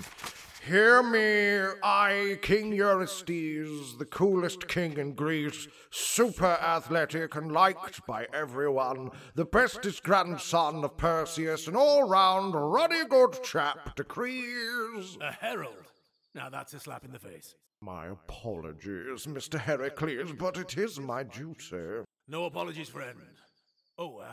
Hear 0.67 1.01
me, 1.01 1.77
I, 1.81 2.37
King 2.41 2.73
Eurystheus, 2.73 3.93
the 3.93 4.05
coolest 4.05 4.67
king 4.67 4.97
in 4.97 5.13
Greece, 5.13 5.67
super 5.89 6.45
athletic 6.45 7.35
and 7.35 7.51
liked 7.51 8.05
by 8.07 8.27
everyone, 8.33 9.11
the 9.35 9.45
bestest 9.45 10.03
grandson 10.03 10.83
of 10.83 10.97
Perseus, 10.97 11.67
and 11.67 11.77
all 11.77 12.03
round 12.03 12.55
ruddy 12.55 13.05
good 13.05 13.41
chap, 13.41 13.95
decrees. 13.95 15.17
A 15.21 15.31
herald. 15.31 15.91
Now 16.33 16.49
that's 16.49 16.73
a 16.73 16.79
slap 16.79 17.05
in 17.05 17.11
the 17.11 17.19
face. 17.19 17.55
My 17.79 18.07
apologies, 18.07 19.27
Mr. 19.27 19.59
Heracles, 19.59 20.33
but 20.37 20.57
it 20.57 20.77
is 20.77 20.99
my 20.99 21.23
duty. 21.23 22.03
No 22.27 22.45
apologies, 22.45 22.89
friend. 22.89 23.19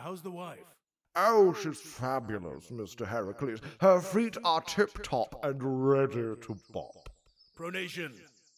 How's 0.01 0.21
the 0.21 0.31
wife? 0.31 0.59
Oh, 1.15 1.53
she's 1.53 1.79
fabulous, 1.79 2.67
Mr. 2.71 3.07
Heracles. 3.07 3.59
Her 3.79 4.01
feet 4.01 4.37
are 4.43 4.61
tip 4.61 5.03
top 5.03 5.35
and 5.43 5.61
ready 5.61 6.35
to 6.41 6.57
bop. 6.71 7.09
Pronation, 7.57 8.13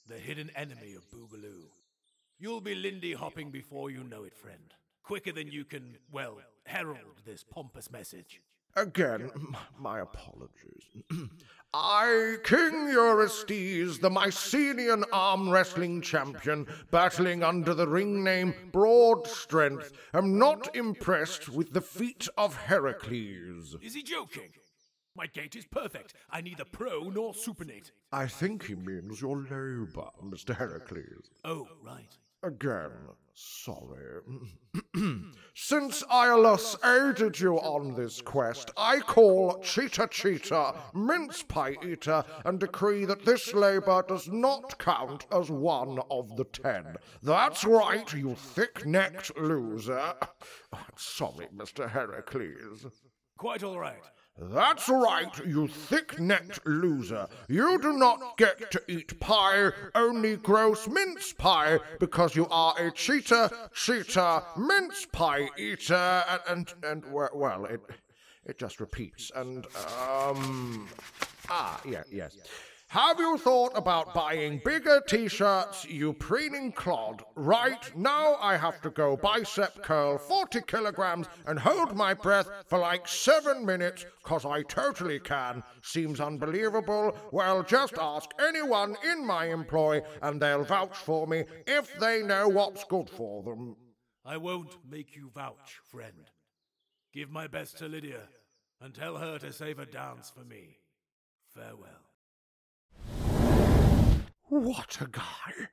the 0.07 0.15
hidden 0.15 0.49
enemy 0.55 0.93
of 0.93 1.09
Boogaloo. 1.11 1.63
You'll 2.39 2.61
be 2.61 2.75
Lindy 2.75 3.13
hopping 3.13 3.51
before 3.51 3.91
you 3.91 4.03
know 4.03 4.23
it, 4.23 4.35
friend. 4.35 4.73
Quicker 5.03 5.31
than 5.31 5.51
you 5.51 5.65
can, 5.65 5.97
well, 6.11 6.39
herald 6.65 7.21
this 7.25 7.43
pompous 7.43 7.91
message. 7.91 8.41
Again, 8.75 9.31
my 9.79 9.99
apologies. 10.01 10.89
I, 11.73 12.37
King 12.43 12.89
Eurystheus, 12.89 13.97
the 13.97 14.09
Mycenaean 14.09 15.03
arm 15.11 15.49
wrestling 15.49 16.01
champion, 16.01 16.67
battling 16.91 17.43
under 17.43 17.73
the 17.73 17.87
ring 17.87 18.23
name 18.23 18.53
Broad 18.71 19.27
Strength, 19.27 19.91
am 20.13 20.37
not 20.37 20.73
impressed 20.75 21.49
with 21.49 21.73
the 21.73 21.81
feat 21.81 22.27
of 22.37 22.55
Heracles. 22.55 23.75
Is 23.81 23.93
he 23.93 24.03
joking? 24.03 24.51
My 25.15 25.27
gait 25.27 25.55
is 25.55 25.65
perfect. 25.65 26.13
I 26.29 26.41
neither 26.41 26.65
pro 26.65 27.03
nor 27.03 27.33
supinate. 27.33 27.91
I 28.11 28.27
think 28.27 28.65
he 28.65 28.75
means 28.75 29.21
your 29.21 29.37
labour, 29.37 30.09
Mr. 30.21 30.55
Heracles. 30.55 31.29
Oh, 31.45 31.67
right. 31.81 32.17
Again, 32.43 32.91
sorry. 33.35 34.21
Since 35.53 36.03
Iolaus 36.03 36.75
aided 36.83 37.39
you 37.39 37.57
on 37.57 37.93
this 37.95 38.21
quest, 38.21 38.71
I 38.77 38.99
call 38.99 39.59
Cheetah 39.59 40.07
Cheetah, 40.09 40.75
Mince 40.93 41.43
Pie 41.43 41.75
Eater, 41.85 42.23
and 42.45 42.59
decree 42.59 43.05
that 43.05 43.25
this 43.25 43.53
labour 43.53 44.03
does 44.07 44.27
not 44.27 44.77
count 44.79 45.25
as 45.31 45.49
one 45.49 45.99
of 46.09 46.35
the 46.37 46.45
ten. 46.45 46.95
That's 47.21 47.65
right, 47.65 48.11
you 48.13 48.35
thick 48.35 48.85
necked 48.85 49.37
loser. 49.37 50.13
Sorry, 50.97 51.47
Mr. 51.55 51.89
Heracles. 51.89 52.85
Quite 53.37 53.63
all 53.63 53.79
right. 53.79 54.01
That's 54.37 54.89
right, 54.89 55.31
you 55.45 55.67
thick 55.67 56.19
necked 56.19 56.59
loser. 56.65 57.27
You 57.47 57.79
do 57.81 57.93
not 57.93 58.37
get 58.37 58.69
to 58.71 58.81
eat 58.87 59.17
pie, 59.21 59.71
only 59.95 60.35
gross 60.35 60.89
mince 60.89 61.31
pie, 61.31 61.79
because 62.01 62.35
you 62.35 62.45
are 62.49 62.75
a 62.77 62.91
cheater, 62.91 63.49
cheater, 63.73 64.41
mince 64.57 65.05
pie 65.05 65.47
eater, 65.57 66.23
and, 66.27 66.41
and, 66.49 66.73
and 66.83 67.13
well, 67.13 67.65
it, 67.65 67.79
it 68.45 68.59
just 68.59 68.81
repeats. 68.81 69.31
And, 69.33 69.65
um, 70.09 70.89
ah, 71.49 71.79
yeah, 71.85 72.03
yes. 72.11 72.35
Have 72.95 73.19
you 73.19 73.37
thought 73.37 73.73
about 73.75 74.13
buying 74.13 74.61
bigger 74.63 75.01
t 75.05 75.27
shirts, 75.27 75.83
you 75.83 76.13
preening 76.13 76.71
clod? 76.71 77.25
Right 77.35 77.93
now, 77.93 78.37
I 78.39 78.55
have 78.55 78.81
to 78.83 78.89
go 78.89 79.17
bicep 79.17 79.83
curl 79.83 80.17
40 80.17 80.61
kilograms 80.61 81.27
and 81.45 81.59
hold 81.59 81.93
my 81.93 82.13
breath 82.13 82.47
for 82.67 82.79
like 82.79 83.05
seven 83.05 83.65
minutes, 83.65 84.05
cause 84.23 84.45
I 84.45 84.61
totally 84.61 85.19
can. 85.19 85.61
Seems 85.83 86.21
unbelievable? 86.21 87.17
Well, 87.33 87.63
just 87.63 87.97
ask 87.99 88.29
anyone 88.39 88.95
in 89.03 89.27
my 89.27 89.47
employ, 89.47 90.01
and 90.21 90.41
they'll 90.41 90.63
vouch 90.63 90.95
for 90.95 91.27
me 91.27 91.43
if 91.67 91.99
they 91.99 92.23
know 92.23 92.47
what's 92.47 92.85
good 92.85 93.09
for 93.09 93.43
them. 93.43 93.75
I 94.23 94.37
won't 94.37 94.77
make 94.89 95.17
you 95.17 95.31
vouch, 95.35 95.81
friend. 95.83 96.31
Give 97.13 97.29
my 97.29 97.47
best 97.47 97.77
to 97.79 97.89
Lydia, 97.89 98.29
and 98.79 98.95
tell 98.95 99.17
her 99.17 99.37
to 99.39 99.51
save 99.51 99.79
a 99.79 99.85
dance 99.85 100.29
for 100.29 100.45
me. 100.45 100.77
Farewell. 101.53 102.04
What 104.47 105.01
a 105.01 105.07
guy. 105.07 105.69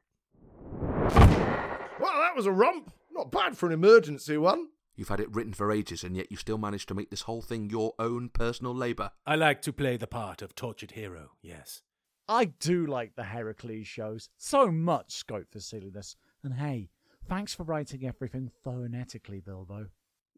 Well, 2.01 2.21
that 2.21 2.35
was 2.35 2.47
a 2.47 2.53
romp. 2.53 2.93
Not 3.13 3.31
bad 3.31 3.57
for 3.57 3.67
an 3.67 3.73
emergency 3.73 4.39
one. 4.39 4.69
You've 4.97 5.09
had 5.09 5.21
it 5.21 5.35
written 5.35 5.53
for 5.53 5.71
ages, 5.71 6.05
and 6.05 6.17
yet 6.17 6.31
you 6.31 6.37
still 6.37 6.59
managed 6.59 6.89
to 6.89 6.95
make 6.95 7.11
this 7.11 7.23
whole 7.23 7.43
thing 7.43 7.71
your 7.71 7.93
own 7.99 8.29
personal 8.29 8.75
labour. 8.75 9.11
I 9.27 9.37
like 9.37 9.63
to 9.63 9.73
play 9.73 9.97
the 9.97 10.07
part 10.07 10.43
of 10.43 10.55
tortured 10.55 10.93
hero, 10.93 11.31
yes. 11.43 11.83
I 12.29 12.47
do 12.47 12.87
like 12.87 13.15
the 13.15 13.25
Heracles 13.25 13.87
shows. 13.87 14.29
So 14.39 14.71
much 14.71 15.13
scope 15.13 15.53
for 15.53 15.61
silliness. 15.61 16.17
And 16.43 16.55
hey, 16.55 16.91
thanks 17.29 17.55
for 17.55 17.65
writing 17.65 18.07
everything 18.07 18.51
phonetically, 18.63 19.41
Bilbo. 19.41 19.89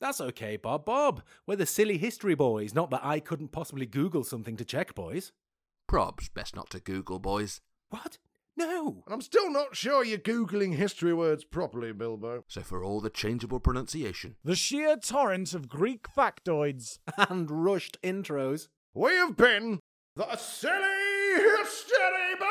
That's 0.01 0.21
okay, 0.21 0.57
Bob. 0.57 0.85
Bob, 0.85 1.23
we're 1.47 1.57
the 1.57 1.67
silly 1.67 1.99
history 1.99 2.35
boys, 2.35 2.75
not 2.75 2.91
that 2.91 3.05
I 3.05 3.21
couldn't 3.21 3.53
possibly 3.53 3.87
Google 3.87 4.25
something 4.25 4.57
to 4.57 4.65
check, 4.65 4.95
boys. 4.95 5.33
Probs, 5.89 6.33
best 6.33 6.57
not 6.57 6.71
to 6.71 6.81
Google, 6.81 7.19
boys. 7.19 7.61
What? 7.91 8.19
No. 8.57 9.03
And 9.07 9.15
I'm 9.15 9.21
still 9.21 9.51
not 9.51 9.75
sure 9.77 10.05
you're 10.05 10.19
Googling 10.19 10.75
history 10.77 11.13
words 11.13 11.45
properly, 11.45 11.93
Bilbo. 11.93 12.45
So 12.49 12.61
for 12.61 12.85
all 12.85 13.01
the 13.01 13.11
changeable 13.11 13.61
pronunciation, 13.61 14.37
The 14.45 14.55
sheer 14.55 14.97
torrent 14.97 15.55
of 15.55 15.69
Greek 15.69 16.07
factoids. 16.17 16.99
And 17.29 17.51
rushed 17.51 18.01
intros. 18.03 18.69
We 18.95 19.13
have 19.13 19.37
been 19.37 19.81
the 20.17 20.37
Silly 20.37 21.35
History 21.37 22.35
Boys! 22.39 22.49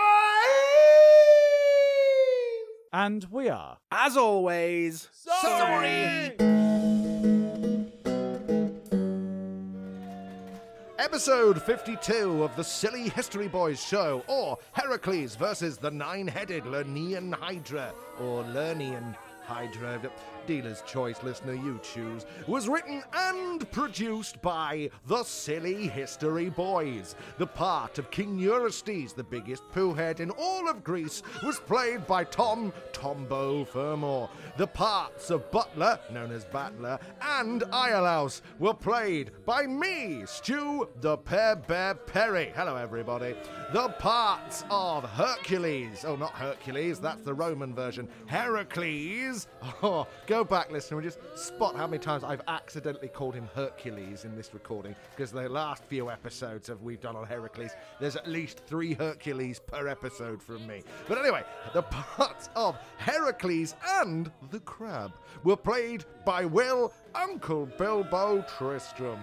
And 2.91 3.25
we 3.31 3.49
are. 3.49 3.77
As 3.91 4.17
always. 4.17 5.09
Sorry! 5.13 6.52
Episode 10.99 11.59
52 11.59 12.43
of 12.43 12.55
the 12.55 12.63
Silly 12.63 13.09
History 13.09 13.47
Boys 13.47 13.83
show, 13.83 14.23
or 14.27 14.59
Heracles 14.73 15.35
versus 15.35 15.75
the 15.75 15.89
Nine 15.89 16.27
Headed 16.27 16.65
Lernean 16.65 17.33
Hydra, 17.33 17.91
or 18.19 18.43
Lernean 18.43 19.15
Hydra. 19.43 19.99
Dealer's 20.45 20.81
choice, 20.83 21.21
listener, 21.23 21.53
you 21.53 21.79
choose. 21.81 22.25
Was 22.47 22.67
written 22.67 23.03
and 23.13 23.69
produced 23.71 24.41
by 24.41 24.89
the 25.07 25.23
Silly 25.23 25.87
History 25.87 26.49
Boys. 26.49 27.15
The 27.37 27.47
part 27.47 27.97
of 27.97 28.11
King 28.11 28.37
Eurystheus, 28.37 29.13
the 29.13 29.23
biggest 29.23 29.63
poohead 29.71 30.19
in 30.19 30.29
all 30.31 30.69
of 30.69 30.83
Greece, 30.83 31.23
was 31.43 31.59
played 31.59 32.05
by 32.07 32.23
Tom 32.23 32.73
Tombo 32.91 33.65
Fermor. 33.65 34.29
The 34.57 34.67
parts 34.67 35.29
of 35.29 35.49
Butler, 35.51 35.99
known 36.11 36.31
as 36.31 36.45
Battler, 36.45 36.99
and 37.21 37.61
Iolaus 37.63 38.41
were 38.59 38.73
played 38.73 39.31
by 39.45 39.65
me, 39.65 40.23
Stu 40.25 40.87
the 41.01 41.17
Pear 41.17 41.55
Bear 41.55 41.95
Perry. 41.95 42.51
Hello, 42.55 42.75
everybody. 42.75 43.35
The 43.71 43.89
parts 43.89 44.63
of 44.69 45.03
Hercules, 45.03 46.05
oh, 46.05 46.15
not 46.15 46.33
Hercules, 46.33 46.99
that's 46.99 47.23
the 47.23 47.33
Roman 47.33 47.73
version, 47.73 48.07
Heracles. 48.25 49.47
Oh, 49.81 50.07
go 50.33 50.43
back, 50.43 50.71
listener, 50.71 50.97
and 50.97 51.05
just 51.05 51.19
spot 51.37 51.75
how 51.75 51.85
many 51.85 51.99
times 51.99 52.23
I've 52.23 52.41
accidentally 52.47 53.07
called 53.07 53.35
him 53.35 53.47
Hercules 53.53 54.25
in 54.25 54.35
this 54.35 54.51
recording, 54.51 54.95
because 55.15 55.31
the 55.31 55.47
last 55.47 55.83
few 55.83 56.09
episodes 56.09 56.69
of 56.69 56.81
we've 56.81 56.99
done 56.99 57.15
on 57.15 57.27
Heracles, 57.27 57.69
there's 57.99 58.15
at 58.15 58.27
least 58.27 58.57
three 58.65 58.95
Hercules 58.95 59.59
per 59.59 59.87
episode 59.87 60.41
from 60.41 60.65
me. 60.65 60.81
But 61.07 61.19
anyway, 61.19 61.43
the 61.75 61.83
parts 61.83 62.49
of 62.55 62.75
Heracles 62.97 63.75
and 63.99 64.31
the 64.49 64.59
Crab 64.61 65.11
were 65.43 65.55
played 65.55 66.03
by 66.25 66.45
Will 66.45 66.91
Uncle 67.15 67.65
Bilbo 67.77 68.43
Tristram. 68.57 69.19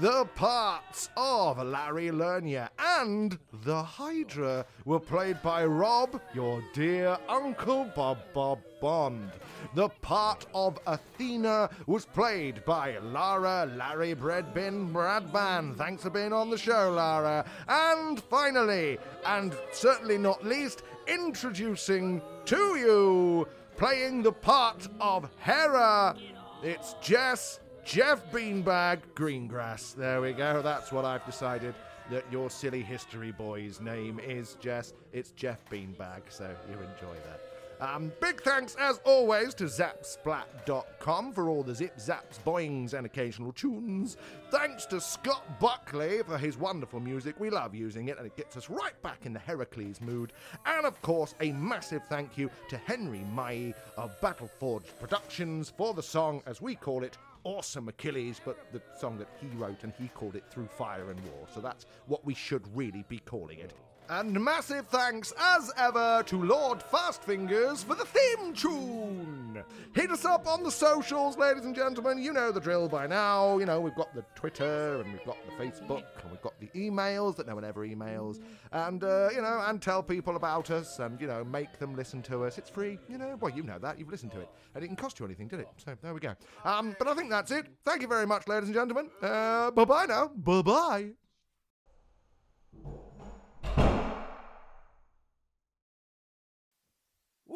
The 0.00 0.24
parts 0.36 1.10
of 1.16 1.58
Larry 1.58 2.10
Lernier 2.10 2.68
and 2.78 3.38
the 3.64 3.82
Hydra 3.82 4.64
were 4.84 5.00
played 5.00 5.42
by 5.42 5.64
Rob, 5.64 6.20
your 6.32 6.62
dear 6.72 7.18
Uncle 7.28 7.90
Bob 7.96 8.18
Bob 8.32 8.60
Bond. 8.80 9.32
The 9.74 9.88
part 9.88 10.46
of 10.54 10.78
Athena 10.86 11.70
was 11.86 12.04
played 12.06 12.64
by 12.64 12.98
Lara 12.98 13.68
Larry 13.76 14.14
Breadbin 14.14 14.92
Bradban. 14.92 15.76
Thanks 15.76 16.02
for 16.02 16.10
being 16.10 16.32
on 16.32 16.50
the 16.50 16.58
show, 16.58 16.90
Lara. 16.90 17.44
And 17.68 18.20
finally, 18.22 18.98
and 19.26 19.54
certainly 19.72 20.18
not 20.18 20.44
least, 20.44 20.82
introducing 21.08 22.22
to 22.46 22.76
you, 22.76 23.48
playing 23.76 24.22
the 24.22 24.32
part 24.32 24.88
of 25.00 25.28
Hera, 25.38 26.14
it's 26.62 26.94
Jess, 27.00 27.60
Jeff 27.84 28.30
Beanbag 28.32 29.00
Greengrass. 29.14 29.94
There 29.94 30.20
we 30.20 30.32
go, 30.32 30.62
that's 30.62 30.92
what 30.92 31.04
I've 31.04 31.24
decided 31.24 31.74
that 32.10 32.24
your 32.30 32.50
silly 32.50 32.82
history 32.82 33.32
boy's 33.32 33.80
name 33.80 34.20
is, 34.20 34.56
Jess. 34.60 34.92
It's 35.12 35.30
Jeff 35.30 35.58
Beanbag, 35.70 36.22
so 36.28 36.50
you 36.68 36.74
enjoy 36.74 37.14
that. 37.26 37.49
Um, 37.80 38.12
big 38.20 38.42
thanks, 38.42 38.76
as 38.78 39.00
always, 39.04 39.54
to 39.54 39.64
Zapsplat.com 39.64 41.32
for 41.32 41.48
all 41.48 41.62
the 41.62 41.74
zip 41.74 41.96
zaps, 41.96 42.38
boings, 42.44 42.92
and 42.92 43.06
occasional 43.06 43.52
tunes. 43.52 44.18
Thanks 44.50 44.84
to 44.86 45.00
Scott 45.00 45.58
Buckley 45.58 46.22
for 46.22 46.36
his 46.36 46.58
wonderful 46.58 47.00
music. 47.00 47.40
We 47.40 47.48
love 47.48 47.74
using 47.74 48.08
it, 48.08 48.18
and 48.18 48.26
it 48.26 48.36
gets 48.36 48.54
us 48.58 48.68
right 48.68 49.00
back 49.02 49.24
in 49.24 49.32
the 49.32 49.38
Heracles 49.38 50.02
mood. 50.02 50.34
And 50.66 50.84
of 50.84 51.00
course, 51.00 51.34
a 51.40 51.52
massive 51.52 52.02
thank 52.10 52.36
you 52.36 52.50
to 52.68 52.76
Henry 52.76 53.24
Mahy 53.34 53.72
of 53.96 54.20
Battleforge 54.20 54.84
Productions 54.98 55.72
for 55.74 55.94
the 55.94 56.02
song, 56.02 56.42
as 56.44 56.60
we 56.60 56.74
call 56.74 57.02
it, 57.02 57.16
Awesome 57.44 57.88
Achilles, 57.88 58.42
but 58.44 58.70
the 58.72 58.82
song 58.98 59.16
that 59.16 59.28
he 59.40 59.46
wrote 59.56 59.84
and 59.84 59.94
he 59.98 60.08
called 60.08 60.36
it 60.36 60.44
Through 60.50 60.66
Fire 60.66 61.10
and 61.10 61.18
War. 61.20 61.46
So 61.54 61.62
that's 61.62 61.86
what 62.06 62.22
we 62.26 62.34
should 62.34 62.62
really 62.76 63.06
be 63.08 63.20
calling 63.20 63.58
it. 63.58 63.72
And 64.10 64.32
massive 64.42 64.88
thanks, 64.88 65.32
as 65.38 65.70
ever, 65.76 66.24
to 66.26 66.42
Lord 66.42 66.80
Fastfingers 66.80 67.84
for 67.84 67.94
the 67.94 68.04
theme 68.04 68.52
tune. 68.52 69.62
Hit 69.94 70.10
us 70.10 70.24
up 70.24 70.48
on 70.48 70.64
the 70.64 70.70
socials, 70.72 71.38
ladies 71.38 71.64
and 71.64 71.76
gentlemen. 71.76 72.18
You 72.18 72.32
know 72.32 72.50
the 72.50 72.58
drill 72.58 72.88
by 72.88 73.06
now. 73.06 73.58
You 73.58 73.66
know, 73.66 73.80
we've 73.80 73.94
got 73.94 74.12
the 74.12 74.24
Twitter 74.34 75.00
and 75.00 75.12
we've 75.12 75.24
got 75.24 75.36
the 75.46 75.52
Facebook 75.64 76.02
and 76.22 76.30
we've 76.32 76.42
got 76.42 76.58
the 76.58 76.66
emails 76.74 77.36
that 77.36 77.46
no 77.46 77.54
one 77.54 77.64
ever 77.64 77.86
emails. 77.86 78.40
And, 78.72 79.04
uh, 79.04 79.28
you 79.32 79.42
know, 79.42 79.62
and 79.66 79.80
tell 79.80 80.02
people 80.02 80.34
about 80.34 80.72
us 80.72 80.98
and, 80.98 81.20
you 81.20 81.28
know, 81.28 81.44
make 81.44 81.78
them 81.78 81.94
listen 81.94 82.20
to 82.22 82.42
us. 82.42 82.58
It's 82.58 82.68
free, 82.68 82.98
you 83.08 83.16
know. 83.16 83.36
Well, 83.40 83.52
you 83.52 83.62
know 83.62 83.78
that. 83.78 83.96
You've 83.96 84.10
listened 84.10 84.32
to 84.32 84.40
it. 84.40 84.48
And 84.74 84.82
it 84.82 84.88
didn't 84.88 84.98
cost 84.98 85.20
you 85.20 85.24
anything, 85.24 85.46
did 85.46 85.60
it? 85.60 85.68
So 85.76 85.96
there 86.02 86.14
we 86.14 86.18
go. 86.18 86.34
Um, 86.64 86.96
but 86.98 87.06
I 87.06 87.14
think 87.14 87.30
that's 87.30 87.52
it. 87.52 87.66
Thank 87.84 88.02
you 88.02 88.08
very 88.08 88.26
much, 88.26 88.48
ladies 88.48 88.70
and 88.70 88.74
gentlemen. 88.74 89.08
Uh, 89.22 89.70
bye 89.70 89.84
bye 89.84 90.06
now. 90.06 90.32
Bye 90.34 90.62
bye. 90.62 91.10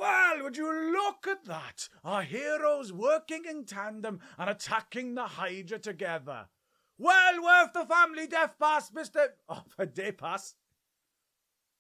Well, 0.05 0.43
would 0.43 0.57
you 0.59 0.93
look 0.93 1.27
at 1.27 1.47
that? 1.47 1.89
Our 2.05 2.21
heroes 2.21 2.93
working 2.93 3.47
in 3.49 3.65
tandem 3.65 4.21
and 4.37 4.51
attacking 4.51 5.15
the 5.15 5.23
Hydra 5.23 5.79
together. 5.79 6.49
Well 6.99 7.43
worth 7.43 7.73
the 7.73 7.87
family 7.87 8.27
death 8.27 8.57
pass, 8.61 8.91
Mr. 8.91 9.29
Oh, 9.49 9.63
day 9.87 10.13
pass. 10.13 10.57